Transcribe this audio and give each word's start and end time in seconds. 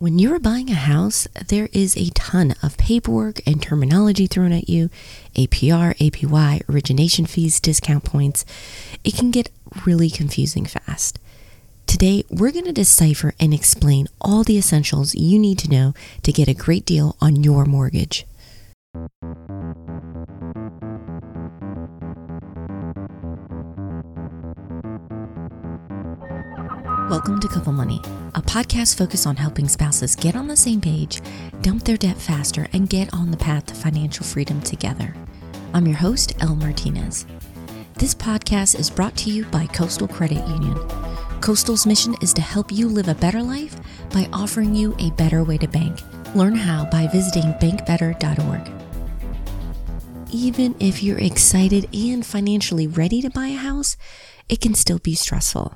When 0.00 0.18
you're 0.18 0.38
buying 0.38 0.70
a 0.70 0.74
house, 0.76 1.28
there 1.48 1.68
is 1.74 1.94
a 1.94 2.08
ton 2.14 2.54
of 2.62 2.78
paperwork 2.78 3.46
and 3.46 3.62
terminology 3.62 4.26
thrown 4.26 4.50
at 4.50 4.66
you 4.66 4.88
APR, 5.36 5.94
APY, 5.98 6.62
origination 6.70 7.26
fees, 7.26 7.60
discount 7.60 8.02
points. 8.02 8.46
It 9.04 9.14
can 9.14 9.30
get 9.30 9.50
really 9.84 10.08
confusing 10.08 10.64
fast. 10.64 11.18
Today, 11.86 12.24
we're 12.30 12.50
going 12.50 12.64
to 12.64 12.72
decipher 12.72 13.34
and 13.38 13.52
explain 13.52 14.06
all 14.22 14.42
the 14.42 14.56
essentials 14.56 15.14
you 15.14 15.38
need 15.38 15.58
to 15.58 15.70
know 15.70 15.92
to 16.22 16.32
get 16.32 16.48
a 16.48 16.54
great 16.54 16.86
deal 16.86 17.14
on 17.20 17.44
your 17.44 17.66
mortgage. 17.66 18.24
Welcome 27.10 27.40
to 27.40 27.48
Couple 27.48 27.72
Money, 27.72 28.00
a 28.36 28.40
podcast 28.40 28.96
focused 28.96 29.26
on 29.26 29.34
helping 29.34 29.66
spouses 29.66 30.14
get 30.14 30.36
on 30.36 30.46
the 30.46 30.56
same 30.56 30.80
page, 30.80 31.20
dump 31.60 31.82
their 31.82 31.96
debt 31.96 32.16
faster, 32.16 32.68
and 32.72 32.88
get 32.88 33.12
on 33.12 33.32
the 33.32 33.36
path 33.36 33.66
to 33.66 33.74
financial 33.74 34.24
freedom 34.24 34.60
together. 34.60 35.16
I'm 35.74 35.86
your 35.86 35.96
host, 35.96 36.34
Elle 36.40 36.54
Martinez. 36.54 37.26
This 37.96 38.14
podcast 38.14 38.78
is 38.78 38.90
brought 38.90 39.16
to 39.16 39.30
you 39.30 39.44
by 39.46 39.66
Coastal 39.66 40.06
Credit 40.06 40.46
Union. 40.46 40.76
Coastal's 41.40 41.84
mission 41.84 42.14
is 42.22 42.32
to 42.34 42.42
help 42.42 42.70
you 42.70 42.86
live 42.88 43.08
a 43.08 43.16
better 43.16 43.42
life 43.42 43.74
by 44.10 44.28
offering 44.32 44.72
you 44.76 44.94
a 45.00 45.10
better 45.10 45.42
way 45.42 45.58
to 45.58 45.66
bank. 45.66 45.98
Learn 46.36 46.54
how 46.54 46.84
by 46.92 47.08
visiting 47.08 47.54
bankbetter.org. 47.54 48.70
Even 50.30 50.76
if 50.78 51.02
you're 51.02 51.18
excited 51.18 51.92
and 51.92 52.24
financially 52.24 52.86
ready 52.86 53.20
to 53.20 53.30
buy 53.30 53.48
a 53.48 53.56
house, 53.56 53.96
it 54.48 54.60
can 54.60 54.74
still 54.74 55.00
be 55.00 55.16
stressful. 55.16 55.74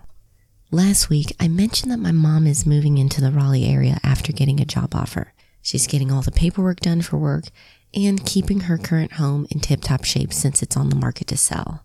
Last 0.74 1.08
week, 1.08 1.32
I 1.38 1.46
mentioned 1.46 1.92
that 1.92 2.00
my 2.00 2.10
mom 2.10 2.48
is 2.48 2.66
moving 2.66 2.98
into 2.98 3.20
the 3.20 3.30
Raleigh 3.30 3.64
area 3.64 4.00
after 4.02 4.32
getting 4.32 4.58
a 4.58 4.64
job 4.64 4.92
offer. 4.92 5.32
She's 5.62 5.86
getting 5.86 6.10
all 6.10 6.20
the 6.20 6.32
paperwork 6.32 6.80
done 6.80 7.00
for 7.00 7.16
work 7.16 7.44
and 7.94 8.26
keeping 8.26 8.58
her 8.58 8.76
current 8.76 9.12
home 9.12 9.46
in 9.52 9.60
tip 9.60 9.82
top 9.82 10.02
shape 10.02 10.32
since 10.32 10.64
it's 10.64 10.76
on 10.76 10.88
the 10.88 10.96
market 10.96 11.28
to 11.28 11.36
sell. 11.36 11.84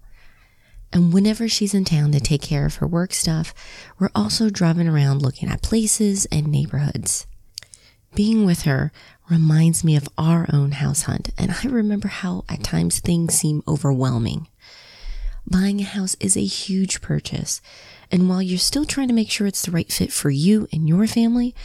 And 0.92 1.14
whenever 1.14 1.48
she's 1.48 1.76
in 1.76 1.86
town 1.86 2.14
to 2.14 2.20
take 2.20 2.42
care 2.42 2.66
of 2.66 2.78
her 2.78 2.88
work 2.88 3.14
stuff, 3.14 3.54
we're 4.00 4.10
also 4.16 4.50
driving 4.50 4.88
around 4.88 5.22
looking 5.22 5.50
at 5.50 5.62
places 5.62 6.26
and 6.32 6.48
neighborhoods. 6.48 7.28
Being 8.16 8.44
with 8.44 8.64
her 8.64 8.92
reminds 9.30 9.84
me 9.84 9.98
of 9.98 10.10
our 10.18 10.48
own 10.52 10.72
house 10.72 11.04
hunt, 11.04 11.30
and 11.38 11.52
I 11.52 11.68
remember 11.68 12.08
how 12.08 12.44
at 12.50 12.64
times 12.64 13.02
things 13.02 13.36
seem 13.36 13.62
overwhelming. 13.68 14.48
Buying 15.50 15.82
a 15.82 15.84
house 15.84 16.16
is 16.20 16.38
a 16.38 16.46
huge 16.46 17.02
purchase, 17.02 17.60
and 18.12 18.30
while 18.30 18.42
you're 18.42 18.60
still 18.60 18.86
trying 18.86 19.08
to 19.08 19.16
make 19.16 19.32
sure 19.32 19.48
it's 19.48 19.64
the 19.64 19.72
right 19.72 19.92
fit 19.92 20.14
for 20.14 20.30
you 20.30 20.68
and 20.72 20.88
your 20.88 21.08
family, 21.08 21.56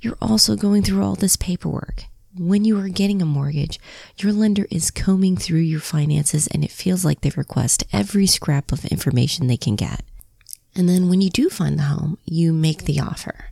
you're 0.00 0.18
also 0.20 0.56
going 0.56 0.82
through 0.82 1.02
all 1.02 1.14
this 1.14 1.36
paperwork. 1.36 2.04
When 2.36 2.66
you 2.66 2.78
are 2.78 2.88
getting 2.88 3.22
a 3.22 3.26
mortgage, 3.26 3.80
your 4.18 4.32
lender 4.34 4.66
is 4.70 4.90
combing 4.90 5.38
through 5.38 5.60
your 5.60 5.80
finances 5.80 6.48
and 6.48 6.62
it 6.62 6.70
feels 6.70 7.02
like 7.02 7.22
they 7.22 7.30
request 7.30 7.84
every 7.92 8.26
scrap 8.26 8.72
of 8.72 8.84
information 8.84 9.46
they 9.46 9.56
can 9.56 9.74
get. 9.74 10.02
And 10.76 10.86
then 10.88 11.08
when 11.08 11.22
you 11.22 11.30
do 11.30 11.48
find 11.48 11.78
the 11.78 11.84
home, 11.84 12.18
you 12.26 12.52
make 12.52 12.84
the 12.84 13.00
offer 13.00 13.46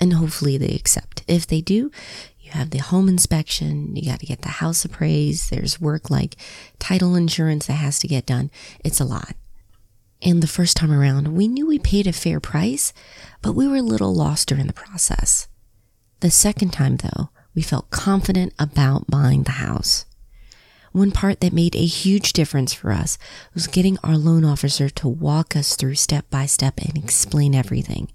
and 0.00 0.14
hopefully 0.14 0.56
they 0.56 0.74
accept. 0.74 1.22
If 1.28 1.46
they 1.46 1.60
do, 1.60 1.90
you 2.48 2.58
have 2.58 2.70
the 2.70 2.78
home 2.78 3.08
inspection, 3.08 3.94
you 3.94 4.10
got 4.10 4.20
to 4.20 4.26
get 4.26 4.42
the 4.42 4.48
house 4.48 4.84
appraised, 4.84 5.50
there's 5.50 5.80
work 5.80 6.10
like 6.10 6.36
title 6.78 7.14
insurance 7.14 7.66
that 7.66 7.74
has 7.74 7.98
to 8.00 8.08
get 8.08 8.26
done. 8.26 8.50
It's 8.84 9.00
a 9.00 9.04
lot. 9.04 9.34
And 10.20 10.42
the 10.42 10.48
first 10.48 10.76
time 10.76 10.90
around, 10.90 11.28
we 11.28 11.46
knew 11.46 11.66
we 11.66 11.78
paid 11.78 12.06
a 12.06 12.12
fair 12.12 12.40
price, 12.40 12.92
but 13.40 13.52
we 13.52 13.68
were 13.68 13.76
a 13.76 13.82
little 13.82 14.14
lost 14.14 14.48
during 14.48 14.66
the 14.66 14.72
process. 14.72 15.46
The 16.20 16.30
second 16.30 16.72
time, 16.72 16.96
though, 16.96 17.30
we 17.54 17.62
felt 17.62 17.90
confident 17.90 18.52
about 18.58 19.08
buying 19.08 19.44
the 19.44 19.52
house. 19.52 20.06
One 20.92 21.12
part 21.12 21.40
that 21.40 21.52
made 21.52 21.76
a 21.76 21.84
huge 21.84 22.32
difference 22.32 22.72
for 22.72 22.90
us 22.90 23.18
was 23.54 23.68
getting 23.68 23.98
our 24.02 24.16
loan 24.16 24.44
officer 24.44 24.88
to 24.88 25.08
walk 25.08 25.54
us 25.54 25.76
through 25.76 25.94
step 25.94 26.28
by 26.30 26.46
step 26.46 26.78
and 26.78 26.96
explain 26.96 27.54
everything. 27.54 28.10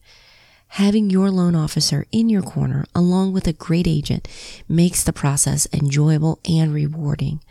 Having 0.78 1.12
your 1.12 1.30
loan 1.30 1.54
officer 1.54 2.08
in 2.12 2.30
your 2.30 2.42
corner 2.42 2.84
along 2.96 3.32
with 3.32 3.46
a 3.46 3.54
great 3.54 3.86
agent 3.86 4.28
makes 4.68 5.04
the 5.04 5.14
process 5.14 5.68
enjoyable 5.72 6.40
and 6.50 6.74
rewarding. 6.74 7.42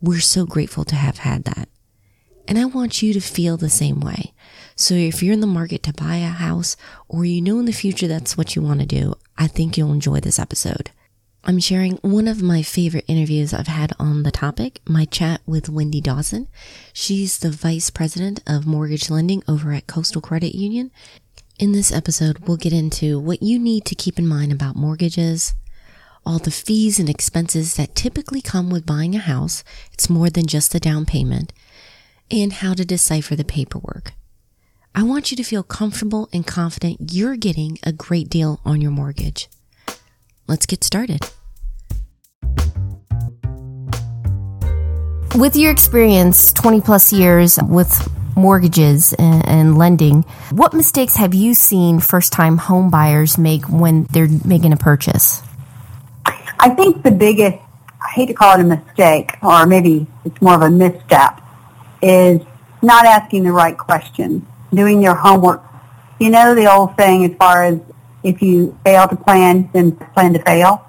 We're 0.00 0.20
so 0.20 0.46
grateful 0.46 0.84
to 0.84 0.94
have 0.94 1.18
had 1.18 1.42
that. 1.42 1.68
And 2.46 2.60
I 2.60 2.66
want 2.66 3.02
you 3.02 3.12
to 3.14 3.20
feel 3.20 3.56
the 3.56 3.68
same 3.68 3.98
way. 3.98 4.32
So 4.76 4.94
if 4.94 5.24
you're 5.24 5.32
in 5.32 5.40
the 5.40 5.46
market 5.48 5.82
to 5.82 5.92
buy 5.92 6.18
a 6.18 6.28
house 6.28 6.76
or 7.08 7.24
you 7.24 7.42
know 7.42 7.58
in 7.58 7.64
the 7.64 7.72
future 7.72 8.06
that's 8.06 8.38
what 8.38 8.54
you 8.54 8.62
want 8.62 8.78
to 8.78 8.86
do, 8.86 9.14
I 9.36 9.48
think 9.48 9.76
you'll 9.76 9.92
enjoy 9.92 10.20
this 10.20 10.38
episode. 10.38 10.92
I'm 11.44 11.58
sharing 11.58 11.96
one 12.02 12.28
of 12.28 12.40
my 12.40 12.62
favorite 12.62 13.06
interviews 13.08 13.52
I've 13.52 13.66
had 13.66 13.92
on 13.98 14.22
the 14.22 14.30
topic, 14.30 14.80
my 14.86 15.06
chat 15.06 15.40
with 15.44 15.68
Wendy 15.68 16.00
Dawson. 16.00 16.46
She's 16.92 17.40
the 17.40 17.50
Vice 17.50 17.90
President 17.90 18.40
of 18.46 18.64
Mortgage 18.64 19.10
Lending 19.10 19.42
over 19.48 19.72
at 19.72 19.88
Coastal 19.88 20.20
Credit 20.20 20.54
Union. 20.54 20.92
In 21.62 21.70
this 21.70 21.92
episode, 21.92 22.40
we'll 22.40 22.56
get 22.56 22.72
into 22.72 23.20
what 23.20 23.40
you 23.40 23.56
need 23.56 23.84
to 23.84 23.94
keep 23.94 24.18
in 24.18 24.26
mind 24.26 24.50
about 24.50 24.74
mortgages, 24.74 25.54
all 26.26 26.40
the 26.40 26.50
fees 26.50 26.98
and 26.98 27.08
expenses 27.08 27.74
that 27.76 27.94
typically 27.94 28.40
come 28.40 28.68
with 28.68 28.84
buying 28.84 29.14
a 29.14 29.20
house. 29.20 29.62
It's 29.92 30.10
more 30.10 30.28
than 30.28 30.46
just 30.46 30.72
the 30.72 30.80
down 30.80 31.06
payment 31.06 31.52
and 32.32 32.52
how 32.52 32.74
to 32.74 32.84
decipher 32.84 33.36
the 33.36 33.44
paperwork. 33.44 34.14
I 34.92 35.04
want 35.04 35.30
you 35.30 35.36
to 35.36 35.44
feel 35.44 35.62
comfortable 35.62 36.28
and 36.32 36.44
confident 36.44 37.12
you're 37.12 37.36
getting 37.36 37.78
a 37.84 37.92
great 37.92 38.28
deal 38.28 38.58
on 38.64 38.80
your 38.80 38.90
mortgage. 38.90 39.48
Let's 40.48 40.66
get 40.66 40.82
started. 40.82 41.20
With 45.36 45.54
your 45.54 45.70
experience, 45.70 46.52
20 46.54 46.80
plus 46.80 47.12
years 47.12 47.56
with 47.62 48.08
mortgages 48.36 49.12
and, 49.14 49.46
and, 49.48 49.78
lending, 49.78 50.22
what 50.50 50.74
mistakes 50.74 51.16
have 51.16 51.34
you 51.34 51.54
seen 51.54 52.00
first 52.00 52.32
time 52.32 52.58
home 52.58 52.90
buyers 52.90 53.38
make 53.38 53.68
when 53.68 54.04
they're 54.10 54.28
making 54.44 54.72
a 54.72 54.76
purchase? 54.76 55.42
I 56.24 56.70
think 56.70 57.02
the 57.02 57.10
biggest, 57.10 57.58
I 58.00 58.12
hate 58.12 58.26
to 58.26 58.34
call 58.34 58.58
it 58.58 58.60
a 58.60 58.64
mistake, 58.64 59.36
or 59.42 59.66
maybe 59.66 60.06
it's 60.24 60.40
more 60.40 60.54
of 60.54 60.62
a 60.62 60.70
misstep, 60.70 61.40
is 62.00 62.40
not 62.82 63.06
asking 63.06 63.44
the 63.44 63.52
right 63.52 63.76
questions, 63.76 64.42
doing 64.72 65.02
your 65.02 65.14
homework. 65.14 65.62
You 66.18 66.30
know 66.30 66.54
the 66.54 66.72
old 66.72 66.94
saying 66.98 67.24
as 67.24 67.36
far 67.36 67.64
as 67.64 67.80
if 68.22 68.42
you 68.42 68.78
fail 68.84 69.08
to 69.08 69.16
plan, 69.16 69.70
then 69.72 69.92
plan 69.92 70.32
to 70.34 70.42
fail. 70.42 70.86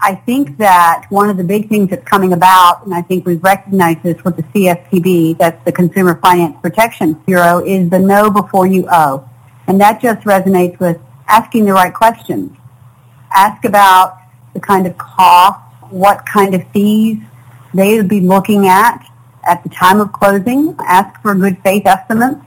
I 0.00 0.14
think 0.14 0.58
that 0.58 1.06
one 1.08 1.30
of 1.30 1.36
the 1.36 1.44
big 1.44 1.68
things 1.68 1.90
that's 1.90 2.06
coming 2.06 2.32
about, 2.32 2.84
and 2.84 2.94
I 2.94 3.02
think 3.02 3.26
we've 3.26 3.42
recognized 3.42 4.02
this 4.02 4.22
with 4.24 4.36
the 4.36 4.42
CFPB, 4.42 5.38
that's 5.38 5.64
the 5.64 5.72
Consumer 5.72 6.20
Finance 6.20 6.56
Protection 6.60 7.14
Bureau, 7.26 7.64
is 7.64 7.88
the 7.90 7.98
know 7.98 8.30
before 8.30 8.66
you 8.66 8.86
owe. 8.90 9.28
And 9.66 9.80
that 9.80 10.00
just 10.00 10.26
resonates 10.26 10.78
with 10.78 10.98
asking 11.28 11.64
the 11.64 11.72
right 11.72 11.92
questions. 11.92 12.56
Ask 13.34 13.64
about 13.64 14.18
the 14.54 14.60
kind 14.60 14.86
of 14.86 14.96
cost, 14.98 15.60
what 15.90 16.24
kind 16.26 16.54
of 16.54 16.66
fees 16.72 17.18
they 17.74 17.96
would 17.96 18.08
be 18.08 18.20
looking 18.20 18.66
at 18.66 19.06
at 19.46 19.62
the 19.62 19.68
time 19.68 20.00
of 20.00 20.12
closing. 20.12 20.74
Ask 20.80 21.20
for 21.22 21.34
good 21.34 21.58
faith 21.62 21.86
estimates. 21.86 22.40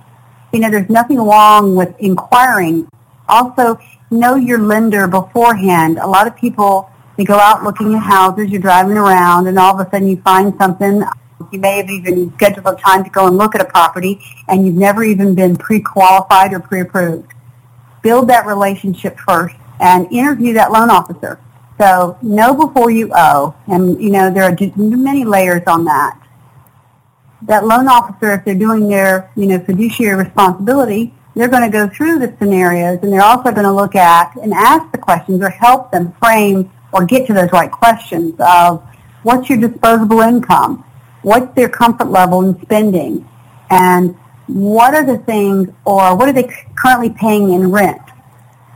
You 0.51 0.59
know, 0.59 0.71
there's 0.71 0.89
nothing 0.89 1.17
wrong 1.17 1.75
with 1.75 1.93
inquiring. 1.99 2.87
Also, 3.27 3.79
know 4.09 4.35
your 4.35 4.59
lender 4.59 5.07
beforehand. 5.07 5.99
A 5.99 6.07
lot 6.07 6.27
of 6.27 6.35
people, 6.35 6.89
they 7.19 7.25
go 7.25 7.37
out 7.37 7.63
looking 7.63 7.93
at 7.95 8.03
houses, 8.03 8.49
you're 8.49 8.61
driving 8.61 8.97
around, 8.97 9.47
and 9.47 9.59
all 9.59 9.79
of 9.79 9.85
a 9.85 9.89
sudden 9.91 10.07
you 10.07 10.21
find 10.21 10.53
something. 10.57 11.03
You 11.51 11.59
may 11.59 11.77
have 11.77 11.89
even 11.89 12.33
scheduled 12.35 12.65
a 12.67 12.75
time 12.75 13.03
to 13.03 13.09
go 13.09 13.27
and 13.27 13.37
look 13.37 13.55
at 13.55 13.61
a 13.61 13.65
property, 13.65 14.21
and 14.47 14.65
you've 14.65 14.75
never 14.75 15.03
even 15.03 15.35
been 15.35 15.55
pre-qualified 15.55 16.53
or 16.53 16.59
pre-approved. 16.59 17.33
Build 18.01 18.29
that 18.29 18.45
relationship 18.45 19.17
first 19.19 19.55
and 19.79 20.11
interview 20.11 20.53
that 20.53 20.71
loan 20.71 20.89
officer. 20.89 21.39
So 21.77 22.17
know 22.21 22.53
before 22.53 22.91
you 22.91 23.11
owe, 23.13 23.55
and 23.67 24.01
you 24.01 24.11
know 24.11 24.31
there 24.31 24.43
are 24.43 24.55
many 24.77 25.25
layers 25.25 25.63
on 25.67 25.85
that 25.85 26.19
that 27.43 27.65
loan 27.65 27.87
officer, 27.87 28.33
if 28.33 28.45
they're 28.45 28.55
doing 28.55 28.89
their, 28.89 29.31
you 29.35 29.45
know, 29.45 29.59
fiduciary 29.59 30.23
responsibility, 30.23 31.13
they're 31.35 31.47
going 31.47 31.63
to 31.63 31.69
go 31.69 31.87
through 31.87 32.19
the 32.19 32.35
scenarios 32.37 32.99
and 33.01 33.13
they're 33.13 33.21
also 33.21 33.51
going 33.51 33.63
to 33.63 33.71
look 33.71 33.95
at 33.95 34.35
and 34.37 34.53
ask 34.53 34.91
the 34.91 34.97
questions 34.97 35.41
or 35.41 35.49
help 35.49 35.91
them 35.91 36.11
frame 36.21 36.69
or 36.91 37.05
get 37.05 37.27
to 37.27 37.33
those 37.33 37.51
right 37.51 37.71
questions 37.71 38.35
of 38.39 38.83
what's 39.23 39.49
your 39.49 39.59
disposable 39.59 40.21
income? 40.21 40.83
What's 41.21 41.53
their 41.55 41.69
comfort 41.69 42.09
level 42.09 42.41
in 42.41 42.59
spending? 42.61 43.27
And 43.69 44.15
what 44.47 44.93
are 44.93 45.05
the 45.05 45.17
things 45.19 45.69
or 45.85 46.15
what 46.15 46.29
are 46.29 46.33
they 46.33 46.49
currently 46.75 47.11
paying 47.11 47.53
in 47.53 47.71
rent? 47.71 48.01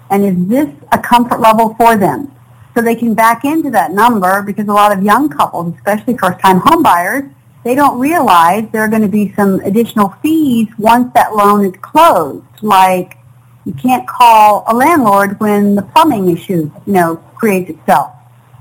And 0.10 0.24
is 0.26 0.48
this 0.48 0.70
a 0.92 1.00
comfort 1.00 1.40
level 1.40 1.74
for 1.76 1.98
them? 1.98 2.32
So 2.76 2.82
they 2.82 2.96
can 2.96 3.14
back 3.14 3.46
into 3.46 3.70
that 3.72 3.92
number 3.92 4.42
because 4.42 4.68
a 4.68 4.74
lot 4.74 4.96
of 4.96 5.04
young 5.04 5.30
couples, 5.30 5.76
especially 5.76 6.18
first-time 6.18 6.60
homebuyers, 6.60 7.34
they 7.64 7.76
don't 7.76 8.00
realize 8.00 8.68
there 8.72 8.82
are 8.82 8.90
going 8.90 9.04
to 9.04 9.08
be 9.08 9.34
some 9.36 9.60
additional 9.62 10.10
fees 10.22 10.68
once 10.78 11.14
that 11.14 11.34
loan 11.34 11.66
is 11.66 11.74
closed, 11.82 12.44
like 12.62 13.18
You 13.66 13.74
can't 13.74 14.06
call 14.08 14.66
a 14.68 14.76
landlord 14.76 15.40
when 15.40 15.76
the 15.76 15.84
plumbing 15.84 16.30
issue, 16.30 16.70
you 16.86 16.94
know, 16.94 17.24
creates 17.44 17.70
itself. 17.70 18.14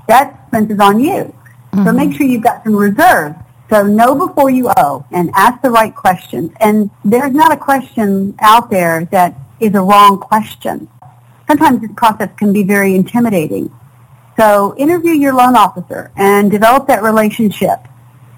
That 0.09 0.41
expense 0.43 0.71
is 0.71 0.79
on 0.79 0.99
you. 0.99 1.33
Mm-hmm. 1.71 1.85
So 1.85 1.91
make 1.93 2.13
sure 2.13 2.25
you've 2.27 2.43
got 2.43 2.63
some 2.65 2.75
reserves. 2.75 3.35
So 3.69 3.83
know 3.83 4.13
before 4.13 4.49
you 4.49 4.69
owe 4.77 5.05
and 5.11 5.31
ask 5.33 5.61
the 5.61 5.71
right 5.71 5.95
questions. 5.95 6.51
And 6.59 6.91
there's 7.05 7.33
not 7.33 7.53
a 7.53 7.57
question 7.57 8.35
out 8.41 8.69
there 8.69 9.05
that 9.05 9.35
is 9.61 9.73
a 9.73 9.81
wrong 9.81 10.19
question. 10.19 10.89
Sometimes 11.47 11.79
this 11.81 11.91
process 11.95 12.29
can 12.35 12.51
be 12.51 12.63
very 12.63 12.93
intimidating. 12.93 13.71
So 14.37 14.75
interview 14.77 15.13
your 15.13 15.33
loan 15.33 15.55
officer 15.55 16.11
and 16.17 16.51
develop 16.51 16.87
that 16.87 17.03
relationship 17.03 17.79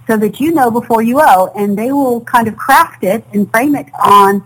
so 0.07 0.15
that 0.17 0.39
you 0.39 0.51
know 0.51 0.69
before 0.69 1.01
you 1.01 1.19
owe 1.19 1.51
and 1.55 1.75
they 1.75 1.91
will 1.91 2.21
kind 2.21 2.47
of 2.47 2.55
craft 2.55 3.03
it 3.03 3.25
and 3.33 3.49
frame 3.49 3.75
it 3.75 3.87
on, 4.03 4.43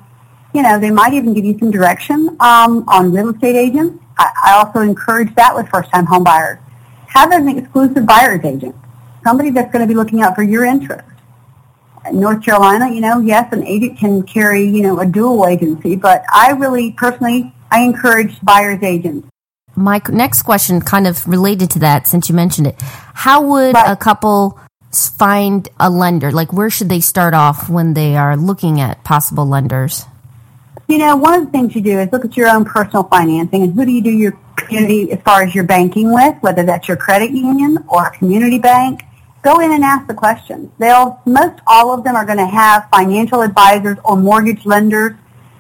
you 0.54 0.62
know, 0.62 0.80
they 0.80 0.92
might 0.92 1.14
even 1.14 1.34
give 1.34 1.44
you 1.44 1.60
some 1.60 1.72
direction 1.72 2.38
um, 2.40 2.88
on 2.88 3.12
real 3.12 3.30
estate 3.30 3.58
agents. 3.58 4.02
I, 4.20 4.32
I 4.46 4.54
also 4.54 4.82
encourage 4.82 5.34
that 5.36 5.56
with 5.56 5.68
first-time 5.70 6.06
home 6.06 6.24
buyers. 6.24 6.60
Have 7.08 7.32
an 7.32 7.48
exclusive 7.50 8.06
buyer's 8.06 8.46
agent, 8.46 8.76
somebody 9.24 9.50
that's 9.50 9.72
going 9.72 9.82
to 9.82 9.88
be 9.88 9.96
looking 9.96 10.22
out 10.22 10.36
for 10.36 10.44
your 10.44 10.66
interest. 10.66 11.08
In 12.06 12.20
North 12.20 12.44
Carolina, 12.44 12.90
you 12.90 13.02
know, 13.02 13.20
yes, 13.20 13.52
an 13.52 13.66
agent 13.66 13.98
can 13.98 14.22
carry, 14.24 14.64
you 14.64 14.84
know, 14.84 15.00
a 15.00 15.06
dual 15.06 15.48
agency, 15.48 15.96
but 15.96 16.24
I 16.32 16.52
really 16.52 16.92
personally, 16.92 17.54
I 17.72 17.82
encourage 17.82 18.40
buyer's 18.42 18.84
agents 18.84 19.28
my 19.80 20.02
next 20.10 20.44
question 20.44 20.82
kind 20.82 21.08
of 21.08 21.26
related 21.28 21.72
to 21.72 21.80
that 21.80 22.08
since 22.08 22.30
you 22.30 22.36
mentioned 22.36 22.68
it. 22.68 22.76
How 23.14 23.42
would 23.42 23.76
a 23.76 23.96
couple 23.96 24.60
find 24.92 25.68
a 25.80 25.90
lender? 25.90 26.32
Like, 26.32 26.54
where 26.54 26.70
should 26.70 26.90
they 26.90 27.00
start 27.00 27.34
off 27.34 27.70
when 27.70 27.94
they 27.94 28.16
are 28.16 28.36
looking 28.36 28.82
at 28.82 29.04
possible 29.04 29.46
lenders? 29.46 30.06
You 30.90 30.98
know, 30.98 31.16
one 31.16 31.40
of 31.40 31.46
the 31.46 31.52
things 31.52 31.76
you 31.76 31.82
do 31.82 32.00
is 32.00 32.12
look 32.12 32.26
at 32.26 32.36
your 32.36 32.50
own 32.50 32.66
personal 32.66 33.04
financing 33.04 33.62
and 33.62 33.76
who 33.76 33.86
do 33.86 33.92
you 33.92 34.02
do 34.02 34.10
your 34.10 34.32
community 34.56 35.12
as 35.12 35.22
far 35.22 35.44
as 35.44 35.54
your 35.54 35.64
banking 35.64 36.12
with, 36.12 36.36
whether 36.42 36.64
that's 36.64 36.88
your 36.88 36.98
credit 36.98 37.30
union 37.30 37.78
or 37.88 38.08
a 38.08 38.12
community 38.12 38.58
bank. 38.58 39.04
Go 39.44 39.60
in 39.60 39.72
and 39.72 39.84
ask 39.84 40.08
the 40.08 40.16
questions. 40.16 40.72
They'll, 40.80 41.22
most 41.28 41.62
all 41.68 41.94
of 41.94 42.04
them 42.04 42.16
are 42.16 42.26
going 42.26 42.40
to 42.40 42.48
have 42.48 42.90
financial 42.90 43.42
advisors 43.42 44.00
or 44.04 44.18
mortgage 44.18 44.66
lenders 44.66 45.14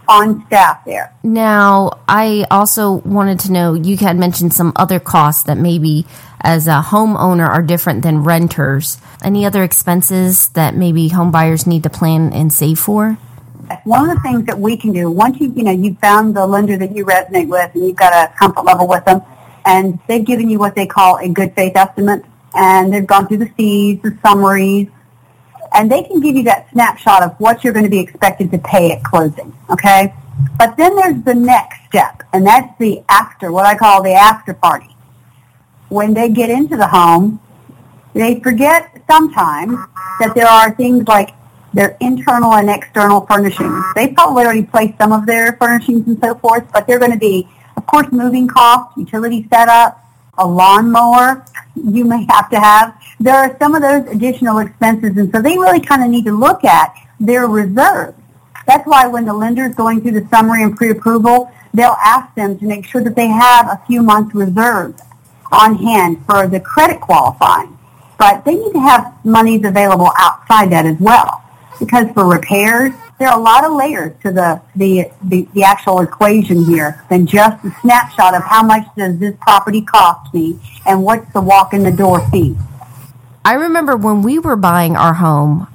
on 0.08 0.44
staff 0.48 0.84
there. 0.84 1.14
Now, 1.22 2.00
I 2.08 2.48
also 2.50 2.94
wanted 2.94 3.40
to 3.42 3.52
know, 3.52 3.76
you 3.76 3.98
had 3.98 4.18
mentioned 4.18 4.52
some 4.56 4.74
other 4.76 5.00
costs 5.00 5.44
that 5.44 5.60
maybe 5.60 6.08
as 6.42 6.68
a 6.68 6.82
homeowner 6.84 7.48
are 7.48 7.62
different 7.62 8.02
than 8.02 8.24
renters. 8.24 8.98
Any 9.24 9.46
other 9.46 9.64
expenses 9.64 10.50
that 10.50 10.76
maybe 10.76 11.10
home 11.10 11.30
buyers 11.30 11.68
need 11.68 11.84
to 11.84 11.90
plan 11.92 12.34
and 12.34 12.52
save 12.52 12.80
for? 12.80 13.20
One 13.84 14.10
of 14.10 14.16
the 14.16 14.22
things 14.22 14.46
that 14.46 14.60
we 14.60 14.78
can 14.78 14.92
do, 14.92 15.10
once 15.12 15.40
you, 15.40 15.54
you 15.56 15.64
know, 15.64 15.72
you've 15.72 16.00
found 16.00 16.36
the 16.36 16.46
lender 16.46 16.78
that 16.78 16.96
you 16.96 17.06
resonate 17.06 17.48
with 17.48 17.70
and 17.76 17.86
you've 17.86 17.96
got 17.96 18.14
a 18.14 18.34
comfort 18.36 18.66
level 18.66 18.88
with 18.88 19.06
them, 19.06 19.22
and 19.66 20.00
they've 20.08 20.26
given 20.26 20.50
you 20.50 20.58
what 20.58 20.76
they 20.76 20.86
call 20.86 21.18
a 21.18 21.30
good 21.30 21.54
faith 21.56 21.76
estimate, 21.76 22.24
and 22.56 22.92
they've 22.92 23.06
gone 23.06 23.28
through 23.28 23.38
the 23.38 23.50
fees, 23.50 24.00
the 24.02 24.18
summaries, 24.24 24.88
and 25.74 25.92
they 25.92 26.04
can 26.04 26.20
give 26.20 26.36
you 26.36 26.44
that 26.44 26.70
snapshot 26.72 27.22
of 27.22 27.40
what 27.40 27.64
you're 27.64 27.74
going 27.74 27.86
to 27.86 27.92
be 27.92 28.00
expected 28.00 28.52
to 28.52 28.58
pay 28.58 28.92
at 28.92 29.04
closing, 29.04 29.56
okay? 29.70 30.14
But 30.58 30.76
then 30.78 30.96
there's 30.96 31.24
the 31.24 31.36
next 31.36 31.86
step, 31.88 32.24
and 32.34 32.46
that's 32.46 32.76
the 32.80 33.04
after, 33.10 33.52
what 33.52 33.66
I 33.66 33.76
call 33.76 34.02
the 34.02 34.14
after 34.14 34.54
party. 34.54 34.96
When 35.90 36.14
they 36.14 36.30
get 36.30 36.50
into 36.50 36.78
the 36.78 36.88
home, 36.88 37.40
they 38.14 38.40
forget 38.40 39.02
sometimes 39.10 39.78
that 40.20 40.34
there 40.36 40.48
are 40.48 40.72
things 40.72 41.08
like 41.08 41.32
their 41.74 41.98
internal 42.00 42.54
and 42.54 42.70
external 42.70 43.26
furnishings. 43.26 43.84
They've 43.96 44.14
probably 44.14 44.44
already 44.46 44.64
placed 44.64 44.98
some 44.98 45.12
of 45.12 45.26
their 45.26 45.54
furnishings 45.54 46.08
and 46.08 46.20
so 46.20 46.36
forth, 46.36 46.66
but 46.74 46.88
they're 46.88 47.00
going 47.00 47.12
to 47.12 47.18
be, 47.18 47.48
of 47.78 47.86
course, 47.86 48.08
moving 48.12 48.48
costs, 48.48 48.98
utility 48.98 49.48
setup, 49.50 50.04
a 50.38 50.48
lawnmower 50.48 51.46
you 51.76 52.06
may 52.06 52.26
have 52.30 52.50
to 52.50 52.60
have. 52.60 52.96
There 53.20 53.36
are 53.36 53.56
some 53.60 53.76
of 53.76 53.82
those 53.82 54.08
additional 54.14 54.60
expenses, 54.60 55.18
and 55.18 55.32
so 55.32 55.42
they 55.42 55.58
really 55.58 55.80
kind 55.82 56.04
of 56.04 56.10
need 56.10 56.26
to 56.26 56.32
look 56.32 56.64
at 56.64 56.94
their 57.20 57.48
reserves. 57.48 58.18
That's 58.66 58.86
why 58.86 59.08
when 59.08 59.26
the 59.26 59.34
lender 59.34 59.66
is 59.66 59.76
going 59.76 60.02
through 60.02 60.20
the 60.20 60.28
summary 60.30 60.64
and 60.64 60.76
pre-approval, 60.76 61.52
they'll 61.74 61.98
ask 62.04 62.34
them 62.36 62.58
to 62.60 62.66
make 62.66 62.86
sure 62.86 63.04
that 63.04 63.16
they 63.16 63.28
have 63.28 63.68
a 63.68 63.82
few 63.88 64.02
months 64.02 64.34
reserves 64.34 65.02
on 65.52 65.76
hand 65.76 66.24
for 66.26 66.48
the 66.48 66.60
credit 66.60 67.02
qualifying. 67.02 67.78
But 68.18 68.46
they 68.46 68.56
need 68.56 68.74
to 68.74 68.80
have 68.80 69.14
monies 69.26 69.66
available 69.66 70.12
outside 70.18 70.72
that 70.72 70.86
as 70.86 70.98
well. 71.00 71.44
Because 71.80 72.12
for 72.14 72.26
repairs, 72.26 72.94
there 73.20 73.30
are 73.30 73.40
a 73.40 73.42
lot 73.42 73.66
of 73.66 73.74
layers 73.74 74.14
to 74.24 74.32
the, 74.32 74.62
the, 74.76 75.12
the, 75.24 75.48
the, 75.54 75.64
actual 75.64 76.00
equation 76.02 76.66
here 76.66 77.04
than 77.10 77.26
just 77.26 77.64
a 77.66 77.72
snapshot 77.82 78.36
of 78.36 78.44
how 78.44 78.64
much 78.64 78.86
does 78.98 79.18
this 79.20 79.36
property 79.42 79.82
cost 79.82 80.34
me 80.34 80.60
and 80.86 81.04
what's 81.04 81.32
the 81.34 81.42
walk 81.42 81.74
in 81.74 81.84
the 81.84 81.92
door 81.92 82.28
fee. 82.30 82.56
I 83.44 83.54
remember 83.54 83.96
when 83.96 84.22
we 84.22 84.40
were 84.40 84.56
buying 84.56 84.96
our 84.96 85.14
home, 85.14 85.68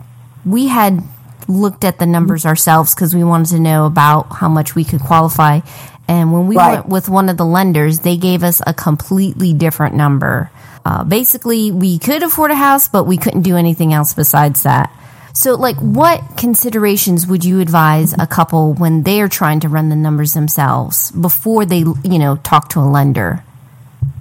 we 0.44 0.68
had 0.68 1.02
looked 1.48 1.84
at 1.84 1.98
the 1.98 2.06
numbers 2.06 2.46
ourselves 2.46 2.94
because 2.94 3.14
we 3.14 3.24
wanted 3.24 3.48
to 3.50 3.60
know 3.60 3.86
about 3.86 4.32
how 4.32 4.48
much 4.48 4.74
we 4.74 4.84
could 4.84 5.00
qualify. 5.00 5.60
And 6.08 6.32
when 6.32 6.46
we 6.46 6.56
right. 6.56 6.74
went 6.74 6.88
with 6.88 7.08
one 7.08 7.28
of 7.28 7.36
the 7.36 7.46
lenders, 7.46 8.00
they 8.00 8.16
gave 8.16 8.42
us 8.42 8.60
a 8.66 8.74
completely 8.74 9.52
different 9.52 9.94
number. 9.94 10.50
Uh, 10.84 11.02
basically, 11.04 11.70
we 11.70 11.98
could 11.98 12.22
afford 12.22 12.50
a 12.50 12.56
house, 12.56 12.88
but 12.88 13.04
we 13.04 13.16
couldn't 13.16 13.42
do 13.42 13.56
anything 13.56 13.94
else 13.94 14.12
besides 14.12 14.64
that. 14.64 14.90
So, 15.36 15.56
like, 15.56 15.76
what 15.78 16.36
considerations 16.36 17.26
would 17.26 17.44
you 17.44 17.58
advise 17.58 18.12
a 18.12 18.24
couple 18.24 18.72
when 18.72 19.02
they 19.02 19.20
are 19.20 19.26
trying 19.26 19.58
to 19.60 19.68
run 19.68 19.88
the 19.88 19.96
numbers 19.96 20.32
themselves 20.32 21.10
before 21.10 21.66
they, 21.66 21.78
you 21.78 22.20
know, 22.20 22.36
talk 22.36 22.68
to 22.70 22.78
a 22.78 22.86
lender? 22.86 23.42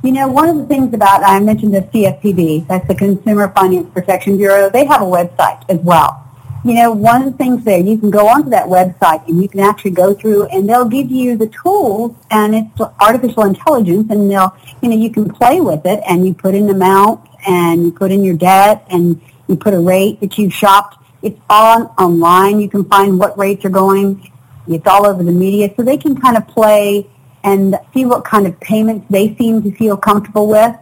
You 0.03 0.11
know, 0.11 0.27
one 0.27 0.49
of 0.49 0.57
the 0.57 0.65
things 0.65 0.91
about, 0.91 1.23
I 1.23 1.39
mentioned 1.39 1.75
the 1.75 1.81
CFPB, 1.81 2.67
that's 2.67 2.87
the 2.87 2.95
Consumer 2.95 3.49
Finance 3.49 3.93
Protection 3.93 4.37
Bureau, 4.37 4.71
they 4.71 4.85
have 4.85 5.03
a 5.03 5.05
website 5.05 5.63
as 5.69 5.79
well. 5.81 6.19
You 6.65 6.73
know, 6.73 6.91
one 6.91 7.21
of 7.21 7.31
the 7.31 7.37
things 7.37 7.63
there, 7.63 7.79
you 7.79 7.99
can 7.99 8.09
go 8.09 8.27
onto 8.27 8.49
that 8.49 8.65
website 8.65 9.27
and 9.27 9.39
you 9.39 9.47
can 9.47 9.59
actually 9.59 9.91
go 9.91 10.15
through 10.15 10.47
and 10.47 10.67
they'll 10.67 10.89
give 10.89 11.11
you 11.11 11.37
the 11.37 11.47
tools 11.47 12.15
and 12.31 12.55
it's 12.55 12.81
artificial 12.99 13.43
intelligence 13.43 14.09
and 14.09 14.31
they'll, 14.31 14.57
you 14.81 14.89
know, 14.89 14.95
you 14.95 15.11
can 15.11 15.29
play 15.29 15.61
with 15.61 15.85
it 15.85 16.01
and 16.09 16.25
you 16.25 16.33
put 16.33 16.55
in 16.55 16.69
amount 16.69 17.21
and 17.47 17.85
you 17.85 17.91
put 17.91 18.11
in 18.11 18.23
your 18.23 18.35
debt 18.35 18.83
and 18.89 19.21
you 19.47 19.55
put 19.55 19.75
a 19.75 19.79
rate 19.79 20.19
that 20.19 20.39
you've 20.39 20.53
shopped 20.53 20.97
it's 21.23 21.39
all 21.49 21.95
online. 21.97 22.59
You 22.59 22.69
can 22.69 22.83
find 22.83 23.17
what 23.17 23.37
rates 23.37 23.63
are 23.65 23.69
going. 23.69 24.31
It's 24.67 24.85
all 24.85 25.07
over 25.07 25.23
the 25.23 25.31
media. 25.31 25.73
So 25.75 25.81
they 25.81 25.97
can 25.97 26.19
kind 26.19 26.35
of 26.35 26.47
play 26.47 27.09
and 27.43 27.79
see 27.93 28.05
what 28.05 28.25
kind 28.25 28.45
of 28.45 28.59
payments 28.59 29.05
they 29.09 29.35
seem 29.35 29.63
to 29.63 29.71
feel 29.71 29.97
comfortable 29.97 30.47
with 30.47 30.75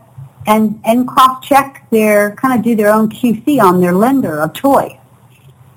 and, 0.47 0.81
and 0.83 1.07
cross-check 1.07 1.87
their, 1.91 2.35
kind 2.35 2.57
of 2.57 2.65
do 2.65 2.75
their 2.75 2.89
own 2.89 3.09
QC 3.09 3.61
on 3.61 3.79
their 3.79 3.93
lender 3.93 4.41
of 4.41 4.53
choice. 4.53 4.97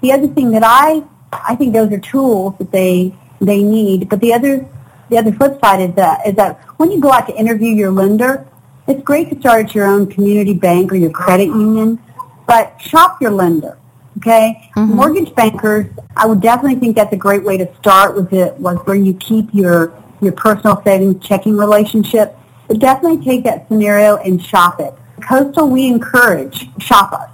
The 0.00 0.12
other 0.12 0.28
thing 0.28 0.50
that 0.52 0.62
I, 0.64 1.04
I 1.32 1.54
think 1.56 1.74
those 1.74 1.92
are 1.92 2.00
tools 2.00 2.56
that 2.58 2.72
they, 2.72 3.14
they 3.40 3.62
need. 3.62 4.08
But 4.08 4.20
the 4.20 4.32
other, 4.32 4.66
the 5.10 5.18
other 5.18 5.32
flip 5.32 5.60
side 5.62 5.80
is 5.80 5.94
that, 5.96 6.26
is 6.26 6.34
that 6.36 6.58
when 6.78 6.90
you 6.90 7.00
go 7.00 7.12
out 7.12 7.26
to 7.26 7.36
interview 7.36 7.70
your 7.70 7.90
lender, 7.90 8.46
it's 8.86 9.02
great 9.02 9.30
to 9.30 9.40
start 9.40 9.66
at 9.66 9.74
your 9.74 9.86
own 9.86 10.06
community 10.06 10.54
bank 10.54 10.92
or 10.92 10.96
your 10.96 11.10
credit 11.10 11.46
union, 11.46 11.98
but 12.46 12.80
shop 12.80 13.20
your 13.20 13.30
lender. 13.30 13.78
Okay, 14.18 14.71
mm-hmm. 14.76 14.94
mortgage 14.94 15.35
bankers. 15.35 15.87
I 16.16 16.26
would 16.26 16.40
definitely 16.40 16.78
think 16.78 16.97
that's 16.97 17.12
a 17.12 17.16
great 17.16 17.42
way 17.42 17.56
to 17.56 17.75
start 17.76 18.14
with 18.14 18.33
it. 18.33 18.54
Was 18.59 18.76
where 18.87 18.97
you 18.97 19.14
keep 19.14 19.52
your 19.52 19.92
your 20.21 20.33
personal 20.33 20.83
savings 20.83 21.25
checking 21.25 21.56
relationship. 21.56 22.37
But 22.68 22.78
definitely 22.78 23.25
take 23.25 23.44
that 23.44 23.68
scenario 23.68 24.16
and 24.16 24.42
shop 24.42 24.80
it. 24.80 24.94
Coastal, 25.21 25.68
we 25.68 25.87
encourage 25.87 26.68
shop 26.80 27.12
us. 27.12 27.30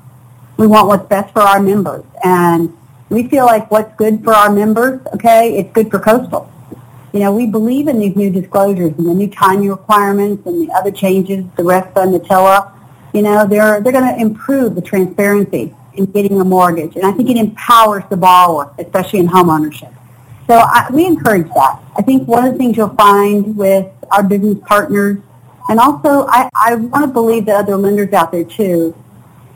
We 0.57 0.67
want 0.67 0.89
what's 0.89 1.07
best 1.07 1.33
for 1.33 1.41
our 1.41 1.61
members, 1.61 2.05
and 2.25 2.77
we 3.09 3.29
feel 3.29 3.47
like 3.47 3.71
what's 3.71 3.95
good 3.97 4.25
for 4.25 4.33
our 4.33 4.51
members. 4.51 5.01
Okay, 5.15 5.59
it's 5.59 5.73
good 5.73 5.91
for 5.91 5.99
Coastal. 5.99 6.51
You 7.13 7.21
know, 7.21 7.35
we 7.35 7.47
believe 7.47 7.89
in 7.89 7.99
these 7.99 8.15
new 8.15 8.31
disclosures 8.31 8.93
and 8.97 9.07
the 9.07 9.15
new 9.15 9.29
timing 9.29 9.69
requirements 9.69 10.47
and 10.47 10.67
the 10.67 10.73
other 10.73 10.93
changes, 10.93 11.45
the 11.57 11.63
RESPA 11.63 12.05
and 12.05 12.15
the 12.15 12.21
TILA. 12.21 12.73
You 13.13 13.23
know, 13.23 13.47
they're 13.47 13.81
they're 13.81 13.93
going 13.93 14.15
to 14.15 14.21
improve 14.21 14.75
the 14.75 14.83
transparency 14.83 15.75
in 15.95 16.07
getting 16.07 16.41
a 16.41 16.45
mortgage. 16.45 16.97
And 16.97 17.05
I 17.05 17.13
think 17.13 17.31
it 17.31 17.37
empowers 17.37 18.05
the 18.11 18.17
borrower, 18.17 18.73
especially 18.79 19.21
in 19.21 19.27
home 19.27 19.51
ownership. 19.51 19.93
So 20.47 20.57
I, 20.57 20.89
we 20.93 21.07
encourage 21.07 21.49
that. 21.55 21.81
I 21.97 22.03
think 22.03 22.27
one 22.27 22.45
of 22.45 22.53
the 22.53 22.59
things 22.59 22.77
you'll 22.77 22.89
find 22.97 23.57
with 23.57 23.87
our 24.11 24.23
business 24.23 24.59
partners, 24.67 25.19
and 25.69 25.79
also 25.79 26.27
I, 26.29 26.49
I 26.55 26.75
want 26.75 27.05
to 27.05 27.13
believe 27.13 27.47
that 27.47 27.57
other 27.57 27.77
lenders 27.77 28.13
out 28.13 28.33
there 28.33 28.45
too 28.45 28.97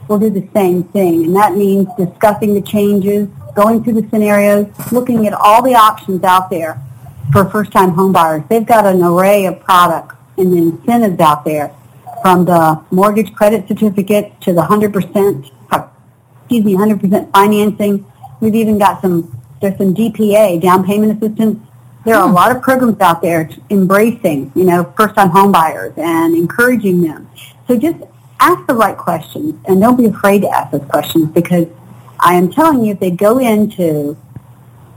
will 0.07 0.19
do 0.19 0.29
the 0.29 0.47
same 0.53 0.83
thing. 0.83 1.25
And 1.25 1.35
that 1.35 1.55
means 1.55 1.89
discussing 1.97 2.53
the 2.53 2.61
changes, 2.61 3.27
going 3.55 3.83
through 3.83 4.01
the 4.01 4.07
scenarios, 4.09 4.67
looking 4.91 5.27
at 5.27 5.33
all 5.33 5.61
the 5.61 5.75
options 5.75 6.23
out 6.23 6.49
there 6.49 6.81
for 7.31 7.49
first-time 7.49 7.91
homebuyers. 7.91 8.47
They've 8.47 8.65
got 8.65 8.85
an 8.85 9.03
array 9.03 9.45
of 9.47 9.59
products 9.59 10.15
and 10.37 10.53
incentives 10.57 11.19
out 11.19 11.43
there 11.43 11.73
from 12.21 12.45
the 12.45 12.81
mortgage 12.91 13.33
credit 13.33 13.67
certificate 13.67 14.39
to 14.41 14.53
the 14.53 14.61
100% 14.61 15.51
excuse 16.45 16.63
me, 16.63 16.75
100% 16.75 17.31
financing. 17.31 18.05
We've 18.39 18.53
even 18.53 18.77
got 18.77 19.01
some, 19.01 19.41
there's 19.61 19.77
some 19.77 19.95
DPA, 19.95 20.61
down 20.61 20.85
payment 20.85 21.17
assistance 21.17 21.59
There 22.05 22.15
are 22.15 22.25
a 22.25 22.27
hmm. 22.27 22.35
lot 22.35 22.55
of 22.55 22.61
programs 22.61 23.01
out 23.01 23.21
there 23.23 23.49
embracing, 23.71 24.51
you 24.55 24.63
know, 24.63 24.93
first-time 24.95 25.29
home 25.29 25.51
buyers 25.51 25.93
and 25.97 26.35
encouraging 26.35 27.01
them. 27.01 27.27
So 27.67 27.77
just 27.77 27.97
ask 28.39 28.67
the 28.67 28.75
right 28.75 28.95
questions 28.95 29.55
and 29.65 29.81
don't 29.81 29.95
be 29.95 30.05
afraid 30.05 30.41
to 30.41 30.49
ask 30.49 30.71
those 30.71 30.87
questions 30.87 31.31
because 31.31 31.67
I 32.19 32.35
am 32.35 32.51
telling 32.51 32.85
you, 32.85 32.91
if 32.91 32.99
they 32.99 33.09
go 33.09 33.39
into, 33.39 34.15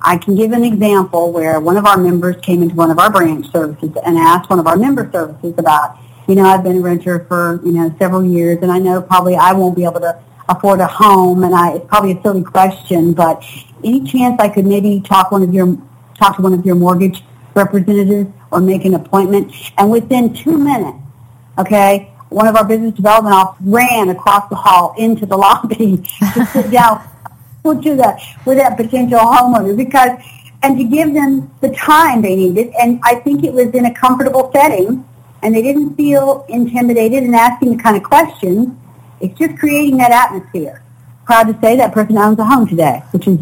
I 0.02 0.19
can 0.19 0.35
give 0.35 0.52
an 0.52 0.64
example 0.64 1.33
where 1.33 1.61
one 1.61 1.78
of 1.78 1.87
our 1.87 1.97
members 1.97 2.37
came 2.43 2.62
into 2.62 2.75
one 2.75 2.90
of 2.90 2.99
our 2.99 3.11
branch 3.11 3.50
services 3.50 3.90
and 4.05 4.19
asked 4.19 4.50
one 4.50 4.59
of 4.59 4.67
our 4.67 4.76
member 4.76 5.11
services 5.11 5.55
about, 5.57 5.99
you 6.28 6.35
know, 6.35 6.45
I've 6.45 6.62
been 6.62 6.76
a 6.76 6.81
renter 6.81 7.25
for, 7.25 7.61
you 7.64 7.73
know, 7.73 7.95
several 7.99 8.23
years 8.23 8.59
and 8.61 8.71
I 8.71 8.78
know 8.78 9.00
probably 9.00 9.35
I 9.35 9.55
won't 9.55 9.75
be 9.75 9.85
able 9.85 10.00
to 10.00 10.21
afford 10.49 10.81
a 10.81 10.87
home 10.87 11.45
and 11.45 11.55
I, 11.55 11.73
it's 11.73 11.87
probably 11.87 12.12
a 12.12 12.23
silly 12.23 12.43
question, 12.43 13.12
but 13.12 13.45
any 13.85 14.05
chance 14.05 14.40
I 14.40 14.49
could 14.49 14.67
maybe 14.67 15.00
talk 15.00 15.31
one 15.31 15.43
of 15.43 15.52
your 15.52 15.76
talk 16.14 16.37
to 16.37 16.43
one 16.43 16.55
of 16.55 16.64
your 16.67 16.75
mortgage 16.75 17.23
representatives 17.55 18.31
or 18.50 18.61
make 18.61 18.85
an 18.85 18.95
appointment. 18.95 19.52
And 19.76 19.90
within 19.90 20.35
two 20.35 20.57
minutes, 20.57 20.99
okay, 21.59 22.12
one 22.31 22.47
of 22.47 22.57
our 22.57 22.64
business 22.64 22.95
development 22.95 23.35
officers 23.35 23.67
ran 23.67 24.09
across 24.09 24.49
the 24.49 24.57
hall 24.57 24.95
into 24.99 25.26
the 25.26 25.37
lobby 25.47 25.99
to 26.35 26.47
sit 26.52 26.71
down 26.71 27.09
with 27.64 27.83
that 27.99 28.21
with 28.47 28.57
that 28.57 28.76
potential 28.76 29.19
homeowner 29.19 29.76
because 29.76 30.11
and 30.62 30.76
to 30.78 30.85
give 30.85 31.14
them 31.14 31.50
the 31.61 31.71
time 31.71 32.23
they 32.23 32.35
needed. 32.35 32.73
And 32.81 33.00
I 33.05 33.17
think 33.17 33.45
it 33.45 33.52
was 33.52 33.69
in 33.75 33.87
a 33.87 33.95
comfortable 33.95 34.50
setting 34.52 35.05
and 35.43 35.55
they 35.55 35.62
didn't 35.62 35.95
feel 35.95 36.45
intimidated 36.49 37.23
in 37.23 37.35
asking 37.35 37.76
the 37.76 37.83
kind 37.83 37.97
of 37.97 38.02
questions. 38.02 38.69
It's 39.21 39.39
just 39.39 39.59
creating 39.59 39.99
that 39.99 40.11
atmosphere. 40.11 40.83
Proud 41.25 41.45
to 41.45 41.61
say 41.61 41.77
that 41.77 41.93
person 41.93 42.17
owns 42.17 42.39
a 42.39 42.45
home 42.45 42.67
today, 42.67 43.03
which 43.13 43.27
is 43.27 43.39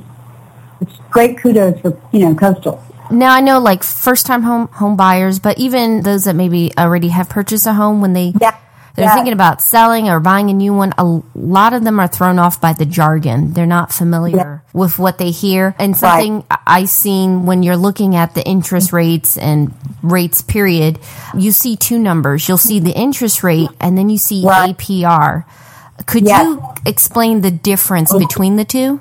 it's 0.80 0.96
great 1.10 1.38
kudos 1.38 1.80
for, 1.80 2.00
you 2.12 2.20
know, 2.20 2.34
Coastal. 2.34 2.82
Now 3.10 3.32
I 3.32 3.40
know 3.40 3.60
like 3.60 3.82
first 3.82 4.26
time 4.26 4.42
home 4.42 4.68
home 4.68 4.96
buyers, 4.96 5.38
but 5.38 5.58
even 5.58 6.02
those 6.02 6.24
that 6.24 6.34
maybe 6.34 6.72
already 6.76 7.08
have 7.08 7.28
purchased 7.28 7.66
a 7.66 7.72
home 7.72 8.00
when 8.00 8.12
they 8.12 8.32
yeah. 8.40 8.56
they're 8.94 9.04
yeah. 9.04 9.14
thinking 9.14 9.32
about 9.32 9.62
selling 9.62 10.08
or 10.08 10.18
buying 10.18 10.50
a 10.50 10.54
new 10.54 10.74
one, 10.74 10.92
a 10.98 11.22
lot 11.34 11.72
of 11.72 11.84
them 11.84 12.00
are 12.00 12.08
thrown 12.08 12.38
off 12.38 12.60
by 12.60 12.72
the 12.72 12.84
jargon. 12.84 13.52
They're 13.52 13.64
not 13.64 13.92
familiar 13.92 14.36
yeah. 14.36 14.58
with 14.72 14.98
what 14.98 15.18
they 15.18 15.30
hear. 15.30 15.74
And 15.78 15.96
something 15.96 16.44
right. 16.50 16.60
I 16.66 16.84
seen 16.86 17.46
when 17.46 17.62
you're 17.62 17.76
looking 17.76 18.16
at 18.16 18.34
the 18.34 18.44
interest 18.44 18.92
rates 18.92 19.38
and 19.38 19.72
rates 20.02 20.42
period, 20.42 20.98
you 21.36 21.52
see 21.52 21.76
two 21.76 21.98
numbers. 21.98 22.48
You'll 22.48 22.58
see 22.58 22.80
the 22.80 22.92
interest 22.92 23.44
rate 23.44 23.70
and 23.80 23.96
then 23.96 24.10
you 24.10 24.18
see 24.18 24.44
right. 24.44 24.76
APR. 24.76 25.44
Could 26.04 26.28
you 26.28 26.62
explain 26.84 27.40
the 27.40 27.50
difference 27.50 28.12
oh. 28.12 28.18
between 28.18 28.56
the 28.56 28.64
two? 28.64 29.00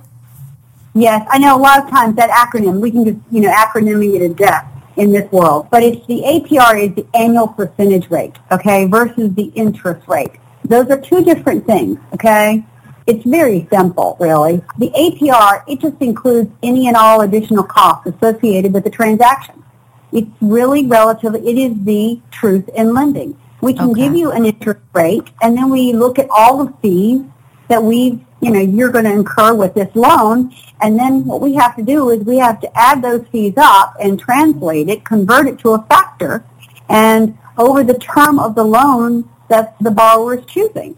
Yes, 0.93 1.27
I 1.29 1.39
know 1.39 1.57
a 1.57 1.59
lot 1.59 1.83
of 1.83 1.89
times 1.89 2.15
that 2.15 2.29
acronym, 2.29 2.79
we 2.79 2.89
can 2.89 3.03
just, 3.03 3.17
you 3.29 3.41
know, 3.41 3.51
acronyming 3.51 4.15
it 4.15 4.19
to 4.19 4.33
death 4.33 4.65
in 4.95 5.11
this 5.11 5.29
world. 5.29 5.67
But 5.69 5.83
it's 5.83 6.05
the 6.07 6.21
APR 6.21 6.89
is 6.89 6.95
the 6.95 7.05
annual 7.13 7.49
percentage 7.49 8.09
rate, 8.09 8.35
okay, 8.49 8.87
versus 8.87 9.33
the 9.35 9.51
interest 9.55 10.07
rate. 10.07 10.31
Those 10.63 10.89
are 10.89 10.99
two 10.99 11.23
different 11.23 11.65
things, 11.65 11.99
okay? 12.13 12.65
It's 13.07 13.23
very 13.25 13.67
simple, 13.69 14.15
really. 14.19 14.63
The 14.79 14.89
APR, 14.89 15.63
it 15.67 15.79
just 15.79 16.01
includes 16.01 16.49
any 16.63 16.87
and 16.87 16.95
all 16.95 17.21
additional 17.21 17.63
costs 17.63 18.07
associated 18.07 18.73
with 18.73 18.83
the 18.83 18.89
transaction. 18.89 19.63
It's 20.11 20.31
really 20.41 20.85
relatively, 20.85 21.47
it 21.47 21.57
is 21.57 21.83
the 21.83 22.21
truth 22.31 22.69
in 22.69 22.93
lending. 22.93 23.37
We 23.65 23.73
can 23.73 23.89
okay. 23.89 24.01
give 24.03 24.15
you 24.15 24.31
an 24.31 24.45
interest 24.45 24.81
rate, 24.93 25.27
and 25.41 25.57
then 25.57 25.69
we 25.69 25.91
look 25.93 26.19
at 26.19 26.27
all 26.29 26.63
the 26.65 26.73
fees 26.81 27.21
that 27.67 27.81
we've 27.81 28.19
you 28.41 28.51
know, 28.51 28.59
you're 28.59 28.91
going 28.91 29.05
to 29.05 29.11
incur 29.11 29.55
with 29.55 29.73
this 29.73 29.89
loan. 29.95 30.53
And 30.81 30.99
then 30.99 31.25
what 31.25 31.41
we 31.41 31.55
have 31.55 31.75
to 31.77 31.83
do 31.83 32.11
is 32.11 32.23
we 32.23 32.37
have 32.37 32.59
to 32.61 32.69
add 32.77 33.01
those 33.01 33.25
fees 33.31 33.55
up 33.57 33.95
and 33.99 34.19
translate 34.19 34.87
it, 34.87 35.03
convert 35.03 35.47
it 35.47 35.57
to 35.59 35.71
a 35.71 35.81
factor, 35.83 36.45
and 36.87 37.35
over 37.57 37.83
the 37.83 37.97
term 37.97 38.37
of 38.37 38.53
the 38.53 38.63
loan 38.63 39.27
that 39.47 39.75
the 39.81 39.89
borrower 39.89 40.37
is 40.37 40.45
choosing. 40.45 40.95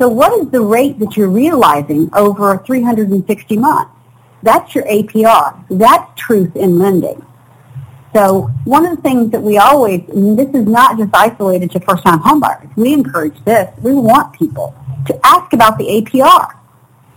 So 0.00 0.08
what 0.08 0.32
is 0.40 0.50
the 0.50 0.62
rate 0.62 0.98
that 0.98 1.16
you're 1.16 1.28
realizing 1.28 2.10
over 2.12 2.58
360 2.58 3.56
months? 3.56 3.92
That's 4.42 4.74
your 4.74 4.84
APR. 4.84 5.64
That's 5.70 6.20
truth 6.20 6.56
in 6.56 6.80
lending. 6.80 7.24
So 8.14 8.42
one 8.64 8.86
of 8.86 8.94
the 8.94 9.02
things 9.02 9.32
that 9.32 9.42
we 9.42 9.58
always, 9.58 10.08
and 10.08 10.38
this 10.38 10.48
is 10.54 10.66
not 10.66 10.96
just 10.96 11.10
isolated 11.12 11.72
to 11.72 11.80
first-time 11.80 12.20
homebuyers, 12.20 12.74
we 12.76 12.92
encourage 12.92 13.42
this. 13.44 13.68
We 13.82 13.92
want 13.92 14.32
people 14.32 14.72
to 15.06 15.18
ask 15.26 15.52
about 15.52 15.78
the 15.78 15.84
APR 15.84 16.56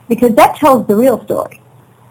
because 0.09 0.33
that 0.35 0.55
tells 0.55 0.87
the 0.87 0.95
real 0.95 1.23
story. 1.23 1.61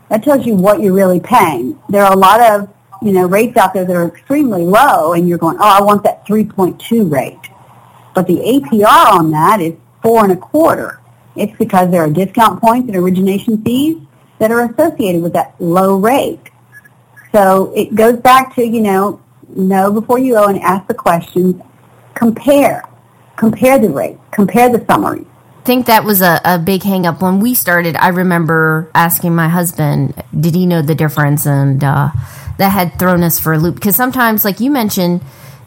That 0.08 0.22
tells 0.22 0.46
you 0.46 0.54
what 0.54 0.80
you're 0.80 0.92
really 0.92 1.18
paying. 1.18 1.82
There 1.88 2.04
are 2.04 2.12
a 2.12 2.16
lot 2.16 2.40
of, 2.40 2.72
you 3.02 3.10
know, 3.10 3.26
rates 3.26 3.56
out 3.56 3.74
there 3.74 3.84
that 3.84 3.96
are 3.96 4.06
extremely 4.06 4.64
low 4.64 5.14
and 5.14 5.28
you're 5.28 5.38
going, 5.38 5.56
oh, 5.58 5.78
I 5.78 5.82
want 5.82 6.04
that 6.04 6.24
3.2 6.24 7.10
rate. 7.10 7.40
But 8.14 8.28
the 8.28 8.36
APR 8.36 9.12
on 9.12 9.32
that 9.32 9.60
is 9.60 9.74
four 10.00 10.22
and 10.22 10.32
a 10.32 10.36
quarter. 10.36 11.00
It's 11.34 11.56
because 11.58 11.90
there 11.90 12.02
are 12.02 12.10
discount 12.10 12.62
points 12.62 12.86
and 12.86 12.96
origination 12.96 13.62
fees 13.64 13.98
that 14.38 14.52
are 14.52 14.70
associated 14.70 15.22
with 15.22 15.32
that 15.32 15.56
low 15.58 15.96
rate. 15.96 16.50
So 17.36 17.70
it 17.76 17.94
goes 17.94 18.18
back 18.20 18.54
to, 18.54 18.66
you 18.66 18.80
know, 18.80 19.20
know 19.54 19.92
before 19.92 20.18
you 20.18 20.32
go 20.32 20.46
and 20.46 20.58
ask 20.60 20.86
the 20.88 20.94
questions. 20.94 21.60
Compare. 22.14 22.82
Compare 23.36 23.78
the 23.78 23.90
rate. 23.90 24.16
Compare 24.30 24.70
the 24.70 24.82
summary 24.86 25.26
think 25.66 25.86
that 25.86 26.04
was 26.04 26.22
a, 26.22 26.40
a 26.44 26.58
big 26.60 26.82
hangup 26.82 27.20
when 27.20 27.40
we 27.40 27.52
started. 27.52 27.96
I 27.96 28.08
remember 28.08 28.88
asking 28.94 29.34
my 29.34 29.48
husband, 29.48 30.14
did 30.38 30.54
he 30.54 30.64
know 30.64 30.80
the 30.80 30.94
difference? 30.94 31.44
And 31.44 31.82
uh, 31.82 32.10
that 32.58 32.68
had 32.68 32.98
thrown 33.00 33.24
us 33.24 33.40
for 33.40 33.52
a 33.52 33.58
loop 33.58 33.74
because 33.74 33.96
sometimes, 33.96 34.44
like 34.44 34.60
you 34.60 34.70
mentioned, 34.70 35.22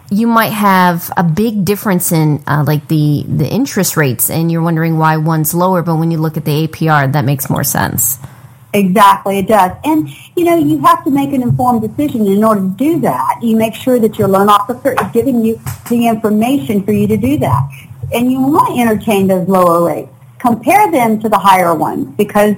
you 0.09 0.25
might 0.25 0.53
have 0.53 1.11
a 1.17 1.23
big 1.23 1.65
difference 1.65 2.13
in 2.13 2.41
uh, 2.47 2.63
like 2.65 2.87
the 2.87 3.25
the 3.27 3.47
interest 3.47 3.97
rates, 3.97 4.29
and 4.29 4.49
you're 4.49 4.63
wondering 4.63 4.97
why 4.97 5.17
one's 5.17 5.53
lower. 5.53 5.83
But 5.83 5.97
when 5.97 6.11
you 6.11 6.17
look 6.17 6.37
at 6.37 6.45
the 6.45 6.65
APR, 6.65 7.11
that 7.11 7.25
makes 7.25 7.49
more 7.49 7.65
sense. 7.65 8.17
Exactly, 8.71 9.39
it 9.39 9.47
does. 9.47 9.71
And, 9.83 10.09
you 10.35 10.43
know, 10.43 10.55
you 10.55 10.77
have 10.79 11.03
to 11.03 11.09
make 11.09 11.33
an 11.33 11.41
informed 11.41 11.81
decision. 11.81 12.27
In 12.27 12.43
order 12.43 12.61
to 12.61 12.67
do 12.67 12.99
that, 12.99 13.39
you 13.41 13.55
make 13.55 13.73
sure 13.73 13.99
that 13.99 14.19
your 14.19 14.27
loan 14.27 14.47
officer 14.47 14.93
is 14.93 15.11
giving 15.11 15.43
you 15.43 15.59
the 15.89 16.07
information 16.07 16.83
for 16.83 16.91
you 16.91 17.07
to 17.07 17.17
do 17.17 17.37
that 17.39 17.67
and 18.13 18.31
you 18.31 18.41
want 18.41 18.75
to 18.75 18.81
entertain 18.81 19.27
those 19.27 19.47
lower 19.47 19.85
rates. 19.85 20.11
Compare 20.39 20.91
them 20.91 21.19
to 21.19 21.29
the 21.29 21.37
higher 21.37 21.75
ones 21.75 22.07
because, 22.15 22.55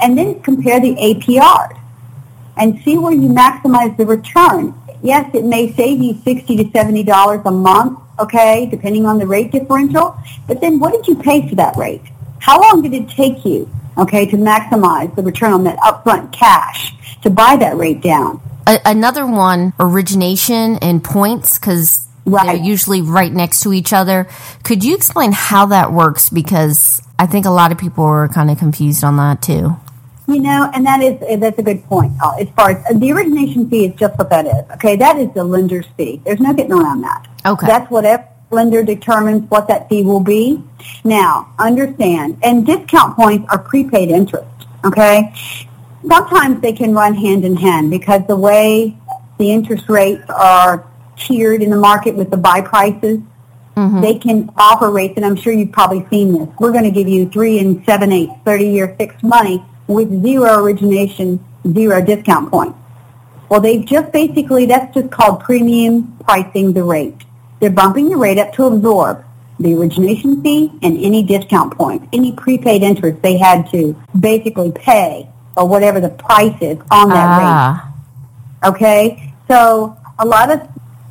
and 0.00 0.16
then 0.16 0.40
compare 0.42 0.80
the 0.80 0.94
APR 0.96 1.78
and 2.56 2.80
see 2.82 2.98
where 2.98 3.12
you 3.12 3.28
maximize 3.28 3.96
the 3.96 4.06
return. 4.06 4.74
Yes, 5.02 5.30
it 5.34 5.44
may 5.44 5.72
save 5.72 6.00
you 6.00 6.14
sixty 6.24 6.56
to 6.56 6.70
seventy 6.70 7.02
dollars 7.02 7.40
a 7.44 7.50
month, 7.50 7.98
okay, 8.18 8.66
depending 8.66 9.06
on 9.06 9.18
the 9.18 9.26
rate 9.26 9.52
differential. 9.52 10.18
But 10.46 10.60
then, 10.60 10.78
what 10.78 10.92
did 10.92 11.06
you 11.06 11.16
pay 11.16 11.48
for 11.48 11.54
that 11.56 11.76
rate? 11.76 12.02
How 12.38 12.60
long 12.60 12.82
did 12.82 12.92
it 12.92 13.08
take 13.08 13.44
you, 13.44 13.70
okay, 13.98 14.26
to 14.26 14.36
maximize 14.36 15.14
the 15.16 15.22
return 15.22 15.52
on 15.52 15.64
that 15.64 15.78
upfront 15.78 16.32
cash 16.32 16.94
to 17.22 17.30
buy 17.30 17.56
that 17.56 17.76
rate 17.76 18.00
down? 18.00 18.40
another 18.84 19.24
one, 19.24 19.72
origination 19.78 20.76
and 20.82 21.04
points, 21.04 21.56
because 21.56 22.06
Right. 22.26 22.46
They're 22.46 22.56
usually 22.56 23.02
right 23.02 23.32
next 23.32 23.60
to 23.60 23.72
each 23.72 23.92
other. 23.92 24.26
Could 24.64 24.82
you 24.82 24.96
explain 24.96 25.30
how 25.30 25.66
that 25.66 25.92
works? 25.92 26.28
Because 26.28 27.00
I 27.20 27.26
think 27.26 27.46
a 27.46 27.50
lot 27.50 27.70
of 27.70 27.78
people 27.78 28.02
are 28.02 28.26
kind 28.28 28.50
of 28.50 28.58
confused 28.58 29.04
on 29.04 29.16
that 29.18 29.42
too. 29.42 29.76
You 30.26 30.40
know, 30.40 30.68
and 30.74 30.84
that 30.86 31.00
is 31.00 31.40
that's 31.40 31.56
a 31.56 31.62
good 31.62 31.84
point. 31.84 32.14
Uh, 32.20 32.32
as 32.40 32.48
far 32.56 32.70
as 32.70 32.98
the 32.98 33.12
origination 33.12 33.70
fee 33.70 33.86
is 33.86 33.94
just 33.94 34.18
what 34.18 34.28
that 34.30 34.44
is. 34.44 34.68
Okay, 34.72 34.96
that 34.96 35.18
is 35.18 35.32
the 35.34 35.44
lender's 35.44 35.86
fee. 35.96 36.20
There's 36.24 36.40
no 36.40 36.52
getting 36.52 36.72
around 36.72 37.02
that. 37.02 37.28
Okay, 37.46 37.64
that's 37.64 37.88
whatever 37.92 38.26
lender 38.50 38.82
determines 38.82 39.48
what 39.50 39.68
that 39.68 39.88
fee 39.88 40.02
will 40.02 40.20
be. 40.20 40.62
Now, 41.04 41.52
understand, 41.58 42.38
and 42.42 42.64
discount 42.64 43.16
points 43.16 43.46
are 43.50 43.58
prepaid 43.58 44.10
interest. 44.10 44.46
Okay, 44.84 45.32
sometimes 46.08 46.60
they 46.60 46.72
can 46.72 46.94
run 46.94 47.14
hand 47.14 47.44
in 47.44 47.56
hand 47.56 47.90
because 47.90 48.22
the 48.26 48.36
way 48.36 48.96
the 49.38 49.50
interest 49.50 49.88
rates 49.88 50.22
are 50.28 50.86
tiered 51.16 51.62
in 51.62 51.70
the 51.70 51.76
market 51.76 52.14
with 52.14 52.30
the 52.30 52.36
buy 52.36 52.60
prices. 52.60 53.20
Mm-hmm. 53.76 54.00
They 54.00 54.18
can 54.18 54.50
offer 54.56 54.90
rates, 54.90 55.14
and 55.16 55.24
I'm 55.24 55.36
sure 55.36 55.52
you've 55.52 55.72
probably 55.72 56.06
seen 56.08 56.32
this. 56.32 56.48
We're 56.58 56.72
going 56.72 56.84
to 56.84 56.90
give 56.90 57.08
you 57.08 57.28
three 57.28 57.58
and 57.58 57.84
seven 57.84 58.12
eighths, 58.12 58.32
30-year 58.44 58.94
fixed 58.96 59.22
money 59.22 59.62
with 59.86 60.22
zero 60.22 60.62
origination, 60.62 61.44
zero 61.72 62.00
discount 62.00 62.50
points. 62.50 62.78
Well, 63.48 63.60
they've 63.60 63.84
just 63.84 64.12
basically, 64.12 64.66
that's 64.66 64.94
just 64.94 65.10
called 65.10 65.40
premium 65.40 66.16
pricing 66.24 66.72
the 66.72 66.84
rate. 66.84 67.25
They're 67.66 67.74
bumping 67.74 68.10
the 68.10 68.16
rate 68.16 68.38
up 68.38 68.52
to 68.52 68.66
absorb 68.66 69.24
the 69.58 69.74
origination 69.74 70.40
fee 70.40 70.70
and 70.82 70.96
any 70.98 71.24
discount 71.24 71.76
points, 71.76 72.06
any 72.12 72.30
prepaid 72.30 72.84
interest 72.84 73.20
they 73.22 73.36
had 73.36 73.68
to 73.72 74.00
basically 74.20 74.70
pay 74.70 75.28
or 75.56 75.66
whatever 75.66 75.98
the 75.98 76.10
price 76.10 76.56
is 76.60 76.78
on 76.92 77.08
that 77.08 77.26
ah. 77.26 77.92
rate. 78.62 78.68
Okay? 78.68 79.34
So 79.48 79.98
a 80.20 80.24
lot 80.24 80.52
of 80.52 80.68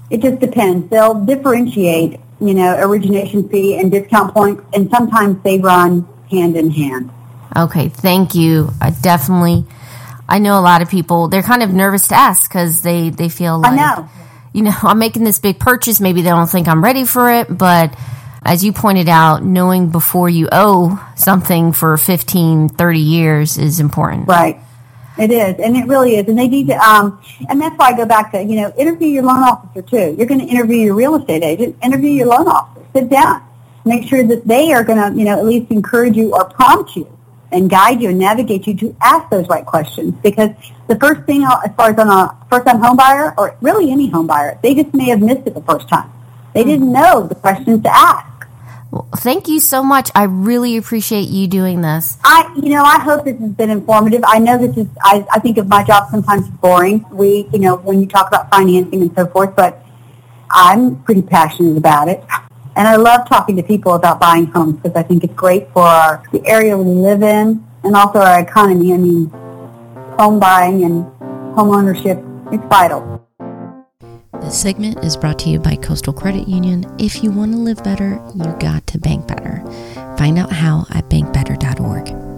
it 0.09 0.21
just 0.21 0.39
depends. 0.39 0.89
They'll 0.89 1.25
differentiate, 1.25 2.21
you 2.39 2.53
know, 2.53 2.77
origination 2.79 3.50
fee 3.50 3.77
and 3.77 3.91
discount 3.91 4.33
points, 4.33 4.63
and 4.74 4.89
sometimes 4.89 5.43
they 5.43 5.59
run 5.59 6.07
hand 6.31 6.55
in 6.55 6.69
hand. 6.71 7.12
Okay, 7.57 7.89
thank 7.89 8.33
you. 8.33 8.69
I 8.79 8.91
definitely 8.91 9.65
I 10.29 10.39
know 10.39 10.57
a 10.57 10.62
lot 10.62 10.81
of 10.81 10.89
people, 10.89 11.27
they're 11.27 11.43
kind 11.43 11.63
of 11.63 11.74
nervous 11.74 12.07
to 12.07 12.15
ask 12.15 12.50
because 12.50 12.81
they, 12.81 13.09
they 13.09 13.27
feel 13.27 13.59
like, 13.59 13.74
I 13.74 13.75
know. 13.75 14.09
You 14.55 14.62
know, 14.62 14.74
I'm 14.83 15.00
making 15.00 15.25
this 15.25 15.38
big 15.38 15.59
purchase. 15.59 16.00
Maybe 16.00 16.21
they 16.21 16.29
don't 16.29 16.50
think 16.50 16.69
I'm 16.69 16.81
ready 16.81 17.03
for 17.05 17.29
it. 17.29 17.55
But 17.55 17.93
as 18.41 18.63
you 18.63 18.71
pointed 18.71 19.09
out, 19.09 19.43
knowing 19.43 19.89
before 19.89 20.29
you 20.29 20.47
owe 20.51 20.97
something 21.17 21.74
for 21.74 21.97
15, 21.97 22.69
30 22.69 23.00
years 23.00 23.57
is 23.57 23.81
important. 23.81 24.27
Right. 24.27 24.59
It 25.17 25.31
is, 25.31 25.55
and 25.59 25.77
it 25.77 25.88
really 25.88 26.17
is, 26.17 26.27
and 26.27 26.38
they 26.38 26.50
need 26.50 26.67
to. 26.67 26.75
Um, 26.75 27.21
and 27.47 27.62
that's 27.62 27.77
why 27.77 27.91
I 27.91 27.95
go 27.95 28.05
back 28.05 28.33
to 28.33 28.43
you 28.43 28.57
know 28.57 28.74
interview 28.77 29.07
your 29.07 29.24
loan 29.24 29.43
officer 29.43 29.81
too. 29.81 30.13
You're 30.17 30.27
going 30.27 30.41
to 30.41 30.45
interview 30.45 30.75
your 30.75 30.93
real 30.93 31.15
estate 31.15 31.41
agent. 31.41 31.77
Interview 31.81 32.12
your 32.12 32.27
loan 32.27 32.50
officer. 32.50 32.85
Sit 32.93 33.07
down, 33.07 33.41
make 33.85 34.09
sure 34.09 34.27
that 34.27 34.45
they 34.45 34.74
are 34.74 34.83
going 34.83 34.97
to 34.97 35.17
you 35.17 35.24
know 35.24 35.39
at 35.39 35.45
least 35.45 35.71
encourage 35.71 36.17
you 36.17 36.33
or 36.33 36.43
prompt 36.50 36.97
you 36.97 37.14
and 37.55 37.69
guide 37.69 38.01
you 38.01 38.09
and 38.09 38.19
navigate 38.19 38.67
you 38.67 38.75
to 38.75 38.95
ask 39.01 39.29
those 39.29 39.47
right 39.47 39.65
questions. 39.65 40.13
Because 40.21 40.50
the 40.88 40.97
first 40.97 41.21
thing, 41.25 41.43
as 41.43 41.74
far 41.75 41.91
as 41.91 41.97
on 41.97 42.09
a 42.09 42.38
first-time 42.50 42.79
home 42.79 42.97
buyer 42.97 43.33
or 43.38 43.57
really 43.62 43.91
any 43.91 44.09
home 44.09 44.27
buyer, 44.27 44.59
they 44.62 44.75
just 44.75 44.93
may 44.93 45.05
have 45.09 45.21
missed 45.21 45.47
it 45.47 45.53
the 45.53 45.62
first 45.62 45.88
time. 45.88 46.12
They 46.53 46.63
hmm. 46.63 46.69
didn't 46.69 46.91
know 46.91 47.25
the 47.25 47.35
questions 47.35 47.81
to 47.83 47.95
ask. 47.95 48.47
Well, 48.91 49.09
thank 49.17 49.47
you 49.47 49.59
so 49.59 49.83
much. 49.83 50.12
I 50.13 50.24
really 50.24 50.77
appreciate 50.77 51.29
you 51.29 51.47
doing 51.47 51.81
this. 51.81 52.17
I, 52.24 52.53
you 52.62 52.69
know, 52.69 52.83
I 52.83 53.00
hope 53.00 53.25
this 53.25 53.39
has 53.39 53.51
been 53.51 53.69
informative. 53.69 54.24
I 54.25 54.39
know 54.39 54.57
this 54.57 54.77
is, 54.77 54.88
I, 55.01 55.25
I 55.33 55.39
think 55.39 55.57
of 55.57 55.67
my 55.67 55.83
job 55.83 56.09
sometimes 56.12 56.47
boring. 56.47 57.05
We, 57.12 57.50
you 57.51 57.59
know, 57.59 57.77
when 57.77 58.00
you 58.00 58.07
talk 58.07 58.27
about 58.27 58.50
financing 58.51 59.01
and 59.01 59.13
so 59.15 59.27
forth, 59.27 59.55
but 59.55 59.83
I'm 60.51 61.01
pretty 61.03 61.24
passionate 61.24 61.77
about 61.77 62.07
it. 62.09 62.24
And 62.75 62.88
I 62.88 62.98
love 62.98 63.27
talking 63.27 63.55
to 63.55 63.63
people 63.63 63.94
about 63.94 64.20
buying 64.20 64.48
homes 64.48 64.75
because 64.75 64.96
I 64.96 65.03
think 65.03 65.24
it's 65.24 65.34
great 65.34 65.72
for 65.72 65.84
our, 65.84 66.24
the 66.34 66.46
area 66.46 66.77
we 66.77 66.84
live 66.84 67.24
in 67.24 67.65
and 67.84 67.96
also 67.96 68.20
our 68.20 68.39
economy. 68.39 68.94
I 68.94 68.98
mean, 68.98 69.29
home 70.20 70.39
buying 70.39 70.84
and 70.84 71.03
home 71.55 71.70
ownership 71.70 72.17
is 72.51 72.60
vital. 72.67 73.22
This 74.41 74.60
segment 74.62 75.03
is 75.05 75.15
brought 75.15 75.39
to 75.39 75.50
you 75.50 75.60
by 75.60 75.75
Coastal 75.77 76.13
Credit 76.13 76.48
Union. 76.48 76.86
If 77.00 77.24
you 77.24 77.32
want 77.32 77.53
to 77.53 77.58
live 77.58 77.82
better, 77.84 78.22
you 78.36 78.53
got 78.60 78.86
to 78.88 79.00
bank 79.00 79.27
better. 79.27 79.63
Find 80.17 80.38
out 80.38 80.51
how 80.51 80.86
at 80.91 81.10
bankbetter.org. 81.10 82.35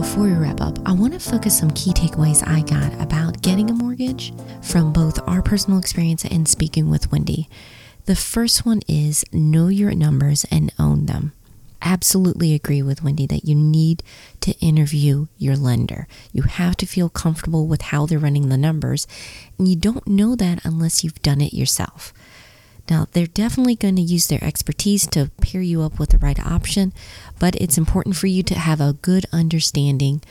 Before 0.00 0.24
we 0.24 0.32
wrap 0.32 0.62
up, 0.62 0.78
I 0.88 0.92
want 0.92 1.12
to 1.12 1.20
focus 1.20 1.58
some 1.58 1.72
key 1.72 1.92
takeaways 1.92 2.42
I 2.48 2.62
got 2.62 2.98
about 3.02 3.42
getting 3.42 3.68
a 3.68 3.74
mortgage 3.74 4.32
from 4.62 4.94
both 4.94 5.20
our 5.28 5.42
personal 5.42 5.78
experience 5.78 6.24
and 6.24 6.48
speaking 6.48 6.88
with 6.88 7.12
Wendy. 7.12 7.50
The 8.06 8.16
first 8.16 8.64
one 8.64 8.80
is 8.88 9.26
know 9.30 9.68
your 9.68 9.94
numbers 9.94 10.46
and 10.50 10.72
own 10.78 11.04
them 11.04 11.34
absolutely 11.82 12.54
agree 12.54 12.82
with 12.82 13.02
Wendy 13.02 13.26
that 13.26 13.44
you 13.44 13.54
need 13.54 14.02
to 14.40 14.52
interview 14.60 15.26
your 15.38 15.56
lender. 15.56 16.06
You 16.32 16.42
have 16.42 16.76
to 16.78 16.86
feel 16.86 17.08
comfortable 17.08 17.66
with 17.66 17.82
how 17.82 18.06
they're 18.06 18.18
running 18.18 18.48
the 18.48 18.56
numbers, 18.56 19.06
and 19.58 19.68
you 19.68 19.76
don't 19.76 20.06
know 20.06 20.34
that 20.36 20.64
unless 20.64 21.02
you've 21.04 21.22
done 21.22 21.40
it 21.40 21.52
yourself. 21.52 22.12
Now, 22.90 23.06
they're 23.12 23.26
definitely 23.26 23.76
going 23.76 23.96
to 23.96 24.02
use 24.02 24.26
their 24.26 24.42
expertise 24.42 25.06
to 25.08 25.30
pair 25.40 25.62
you 25.62 25.80
up 25.82 26.00
with 26.00 26.10
the 26.10 26.18
right 26.18 26.44
option, 26.44 26.92
but 27.38 27.54
it's 27.54 27.78
important 27.78 28.16
for 28.16 28.26
you 28.26 28.42
to 28.42 28.54
have 28.54 28.80
a 28.80 28.94
good 28.94 29.24
understanding 29.32 30.22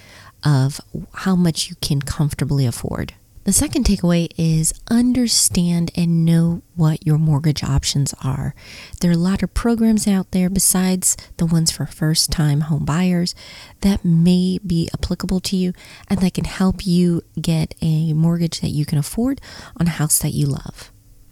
of 0.44 0.82
how 1.14 1.36
much 1.36 1.70
you 1.70 1.78
can 1.82 2.02
comfortably 2.02 2.66
afford. 2.66 3.14
The 3.46 3.54
second 3.54 3.86
takeaway 3.86 4.30
is 4.38 4.74
understand 4.92 5.92
and 5.96 6.24
know 6.26 6.62
what 6.76 7.08
your 7.08 7.18
mortgage 7.18 7.64
options 7.64 8.14
are. 8.24 8.54
There 9.00 9.10
are 9.10 9.14
a 9.14 9.18
lot 9.18 9.42
of 9.42 9.54
programs 9.54 10.08
out 10.08 10.30
there 10.32 10.50
besides 10.50 11.18
the 11.38 11.46
ones 11.46 11.72
for 11.72 11.86
first 11.86 12.32
time 12.32 12.62
home 12.62 12.86
buyers 12.86 13.34
that 13.82 14.06
may 14.06 14.60
be 14.60 14.90
applicable 14.94 15.40
to 15.40 15.56
you 15.56 15.74
and 16.10 16.20
that 16.20 16.36
can 16.36 16.44
help 16.44 16.86
you 16.86 17.24
get 17.42 17.74
a 17.82 18.14
mortgage 18.14 18.60
that 18.60 18.70
you 18.70 18.86
can 18.86 19.00
afford 19.00 19.42
on 19.78 19.88
a 19.88 19.92
house 19.92 20.20
that 20.20 20.34
you 20.34 20.46
love. 20.46 20.92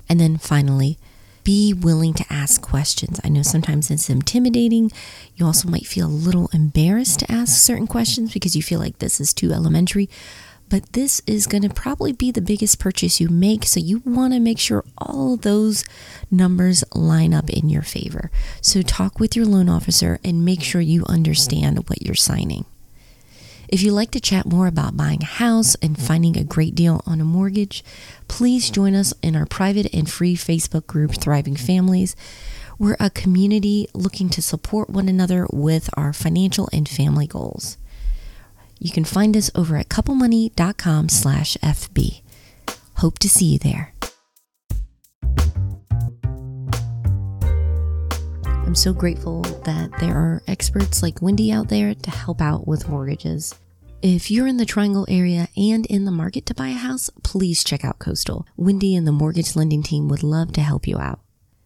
And 0.09 0.19
then 0.19 0.37
finally, 0.37 0.97
be 1.47 1.73
willing 1.73 2.13
to 2.13 2.25
ask 2.29 2.61
questions. 2.61 3.21
I 3.23 3.29
know 3.29 3.41
sometimes 3.41 3.89
it's 3.89 4.09
intimidating. 4.09 4.91
You 5.37 5.45
also 5.45 5.69
might 5.69 5.87
feel 5.87 6.07
a 6.07 6.09
little 6.09 6.49
embarrassed 6.51 7.19
to 7.19 7.31
ask 7.31 7.61
certain 7.61 7.87
questions 7.87 8.33
because 8.33 8.53
you 8.53 8.61
feel 8.61 8.81
like 8.81 8.99
this 8.99 9.21
is 9.21 9.33
too 9.33 9.53
elementary 9.53 10.09
but 10.69 10.91
this 10.91 11.21
is 11.25 11.47
going 11.47 11.61
to 11.61 11.69
probably 11.69 12.11
be 12.11 12.29
the 12.29 12.41
biggest 12.41 12.77
purchase 12.77 13.21
you 13.21 13.29
make. 13.29 13.63
So 13.63 13.79
you 13.79 14.01
want 14.03 14.33
to 14.33 14.39
make 14.41 14.59
sure 14.59 14.83
all 14.97 15.37
those 15.37 15.85
numbers 16.29 16.83
line 16.93 17.33
up 17.33 17.49
in 17.49 17.69
your 17.69 17.83
favor. 17.83 18.29
So 18.59 18.81
talk 18.81 19.17
with 19.17 19.33
your 19.33 19.45
loan 19.45 19.69
officer 19.69 20.19
and 20.25 20.43
make 20.43 20.61
sure 20.61 20.81
you 20.81 21.05
understand 21.07 21.87
what 21.87 22.01
you're 22.01 22.15
signing. 22.15 22.65
If 23.67 23.81
you'd 23.81 23.93
like 23.93 24.11
to 24.11 24.21
chat 24.21 24.45
more 24.45 24.67
about 24.67 24.95
buying 24.95 25.21
a 25.21 25.25
house 25.25 25.75
and 25.81 25.99
finding 25.99 26.37
a 26.37 26.43
great 26.45 26.73
deal 26.73 27.01
on 27.05 27.19
a 27.19 27.25
mortgage, 27.25 27.83
please 28.29 28.69
join 28.69 28.95
us 28.95 29.13
in 29.21 29.35
our 29.35 29.45
private 29.45 29.93
and 29.93 30.09
free 30.09 30.35
Facebook 30.35 30.87
group, 30.87 31.15
Thriving 31.15 31.57
Families. 31.57 32.15
We're 32.79 32.95
a 32.99 33.09
community 33.09 33.87
looking 33.93 34.29
to 34.29 34.41
support 34.41 34.89
one 34.89 35.09
another 35.09 35.47
with 35.51 35.89
our 35.95 36.13
financial 36.13 36.69
and 36.71 36.87
family 36.87 37.27
goals. 37.27 37.77
You 38.79 38.91
can 38.91 39.03
find 39.03 39.35
us 39.35 39.51
over 39.55 39.75
at 39.75 39.89
couplemoney.com 39.89 41.09
slash 41.09 41.57
FB. 41.57 42.21
Hope 42.97 43.19
to 43.19 43.29
see 43.29 43.53
you 43.53 43.59
there. 43.59 43.93
I'm 48.67 48.75
so 48.75 48.91
grateful 48.91 49.43
that 49.63 49.97
there 50.01 50.17
are 50.17 50.43
experts 50.45 51.01
like 51.01 51.21
Wendy 51.21 51.53
out 51.53 51.69
there 51.69 51.95
to 51.95 52.11
help 52.11 52.41
out 52.41 52.67
with 52.67 52.89
mortgages. 52.89 53.55
If 54.01 54.29
you're 54.29 54.45
in 54.45 54.57
the 54.57 54.65
Triangle 54.65 55.05
area 55.07 55.47
and 55.55 55.85
in 55.85 56.03
the 56.03 56.11
market 56.11 56.45
to 56.47 56.53
buy 56.53 56.67
a 56.67 56.73
house, 56.73 57.09
please 57.23 57.63
check 57.63 57.85
out 57.85 57.97
Coastal. 57.97 58.45
Wendy 58.57 58.93
and 58.93 59.07
the 59.07 59.13
mortgage 59.13 59.55
lending 59.55 59.83
team 59.83 60.09
would 60.09 60.21
love 60.21 60.51
to 60.51 60.61
help 60.61 60.85
you 60.85 60.97
out. 60.97 61.21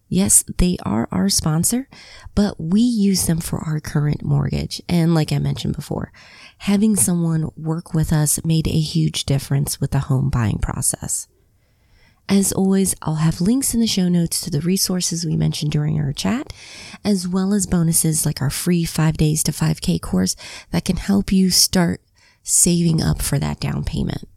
Yes, 0.09 0.43
they 0.59 0.77
are 0.85 1.07
our 1.11 1.27
sponsor, 1.27 1.89
but 2.35 2.61
we 2.61 2.81
use 2.81 3.25
them 3.25 3.39
for 3.39 3.57
our 3.57 3.79
current 3.79 4.23
mortgage. 4.23 4.79
And 4.87 5.15
like 5.15 5.31
I 5.31 5.39
mentioned 5.39 5.75
before, 5.75 6.13
having 6.59 6.95
someone 6.95 7.49
work 7.57 7.95
with 7.95 8.13
us 8.13 8.45
made 8.45 8.67
a 8.67 8.79
huge 8.79 9.25
difference 9.25 9.81
with 9.81 9.89
the 9.89 10.01
home 10.01 10.29
buying 10.29 10.59
process. 10.59 11.27
As 12.31 12.53
always, 12.53 12.95
I'll 13.01 13.15
have 13.15 13.41
links 13.41 13.73
in 13.73 13.81
the 13.81 13.87
show 13.87 14.07
notes 14.07 14.39
to 14.39 14.49
the 14.49 14.61
resources 14.61 15.25
we 15.25 15.35
mentioned 15.35 15.73
during 15.73 15.99
our 15.99 16.13
chat, 16.13 16.53
as 17.03 17.27
well 17.27 17.53
as 17.53 17.67
bonuses 17.67 18.25
like 18.25 18.41
our 18.41 18.49
free 18.49 18.85
five 18.85 19.17
days 19.17 19.43
to 19.43 19.51
5K 19.51 19.99
course 19.99 20.37
that 20.71 20.85
can 20.85 20.95
help 20.95 21.33
you 21.33 21.49
start 21.49 21.99
saving 22.41 23.03
up 23.03 23.21
for 23.21 23.37
that 23.37 23.59
down 23.59 23.83
payment. 23.83 24.29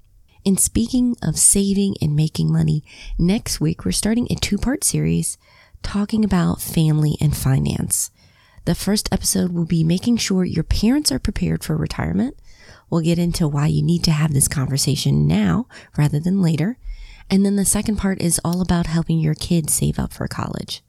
And 0.45 0.59
speaking 0.59 1.15
of 1.23 1.39
saving 1.39 1.95
and 2.03 2.17
making 2.17 2.53
money, 2.53 2.83
next 3.17 3.61
week 3.61 3.85
we're 3.85 3.93
starting 3.93 4.27
a 4.29 4.35
two 4.35 4.59
part 4.59 4.83
series 4.83 5.39
talking 5.85 6.25
about 6.25 6.61
family 6.61 7.17
and 7.21 7.37
finance. 7.37 8.11
The 8.65 8.75
first 8.75 9.09
episode 9.13 9.53
will 9.53 9.67
be 9.67 9.85
making 9.85 10.17
sure 10.17 10.43
your 10.43 10.65
parents 10.65 11.13
are 11.13 11.21
prepared 11.21 11.63
for 11.63 11.77
retirement. 11.77 12.37
We'll 12.91 13.03
get 13.03 13.21
into 13.21 13.47
why 13.47 13.69
you 13.69 13.85
need 13.85 14.03
to 14.03 14.11
have 14.11 14.33
this 14.33 14.49
conversation 14.49 15.29
now 15.29 15.69
rather 15.97 16.19
than 16.19 16.43
later. 16.43 16.77
And 17.31 17.45
then 17.45 17.57
the 17.57 17.65
second 17.65 17.97
part 17.97 18.21
is 18.21 18.41
all 18.45 18.61
about 18.61 18.87
helping 18.87 19.19
your 19.19 19.35
kids 19.35 19.73
save 19.73 19.99
up 19.99 20.13
for 20.13 20.29
college. 20.29 20.83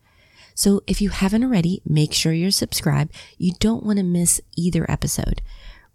So 0.54 0.82
if 0.88 1.02
you 1.02 1.10
haven't 1.10 1.44
already, 1.44 1.82
make 1.86 2.14
sure 2.14 2.32
you're 2.32 2.52
subscribed. 2.52 3.14
You 3.38 3.54
don't 3.60 3.84
want 3.84 3.98
to 3.98 4.04
miss 4.04 4.40
either 4.56 4.90
episode. 4.90 5.42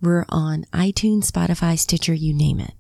We're 0.03 0.27
on 0.29 0.65
iTunes, 0.73 1.31
Spotify, 1.31 1.79
Stitcher, 1.79 2.15
you 2.15 2.35
name 2.35 2.61
it. 2.61 2.75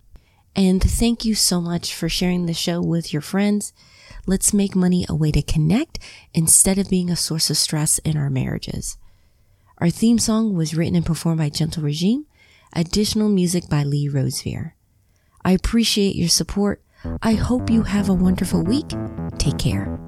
And 0.56 0.82
thank 0.82 1.24
you 1.24 1.34
so 1.34 1.60
much 1.60 1.94
for 1.94 2.08
sharing 2.08 2.46
the 2.46 2.54
show 2.54 2.82
with 2.82 3.12
your 3.12 3.22
friends. 3.22 3.72
Let's 4.26 4.52
make 4.52 4.74
money 4.74 5.06
a 5.08 5.14
way 5.14 5.30
to 5.32 5.42
connect 5.42 5.98
instead 6.34 6.78
of 6.78 6.90
being 6.90 7.10
a 7.10 7.16
source 7.16 7.50
of 7.50 7.56
stress 7.56 7.98
in 8.00 8.16
our 8.16 8.30
marriages. 8.30 8.98
Our 9.78 9.90
theme 9.90 10.18
song 10.18 10.54
was 10.54 10.74
written 10.74 10.96
and 10.96 11.06
performed 11.06 11.38
by 11.38 11.48
Gentle 11.48 11.82
Regime. 11.82 12.26
Additional 12.74 13.28
music 13.28 13.68
by 13.68 13.82
Lee 13.84 14.08
Rosevere. 14.08 14.74
I 15.44 15.52
appreciate 15.52 16.16
your 16.16 16.28
support. 16.28 16.82
I 17.22 17.34
hope 17.34 17.70
you 17.70 17.82
have 17.82 18.08
a 18.08 18.14
wonderful 18.14 18.62
week. 18.62 18.92
Take 19.38 19.58
care. 19.58 19.98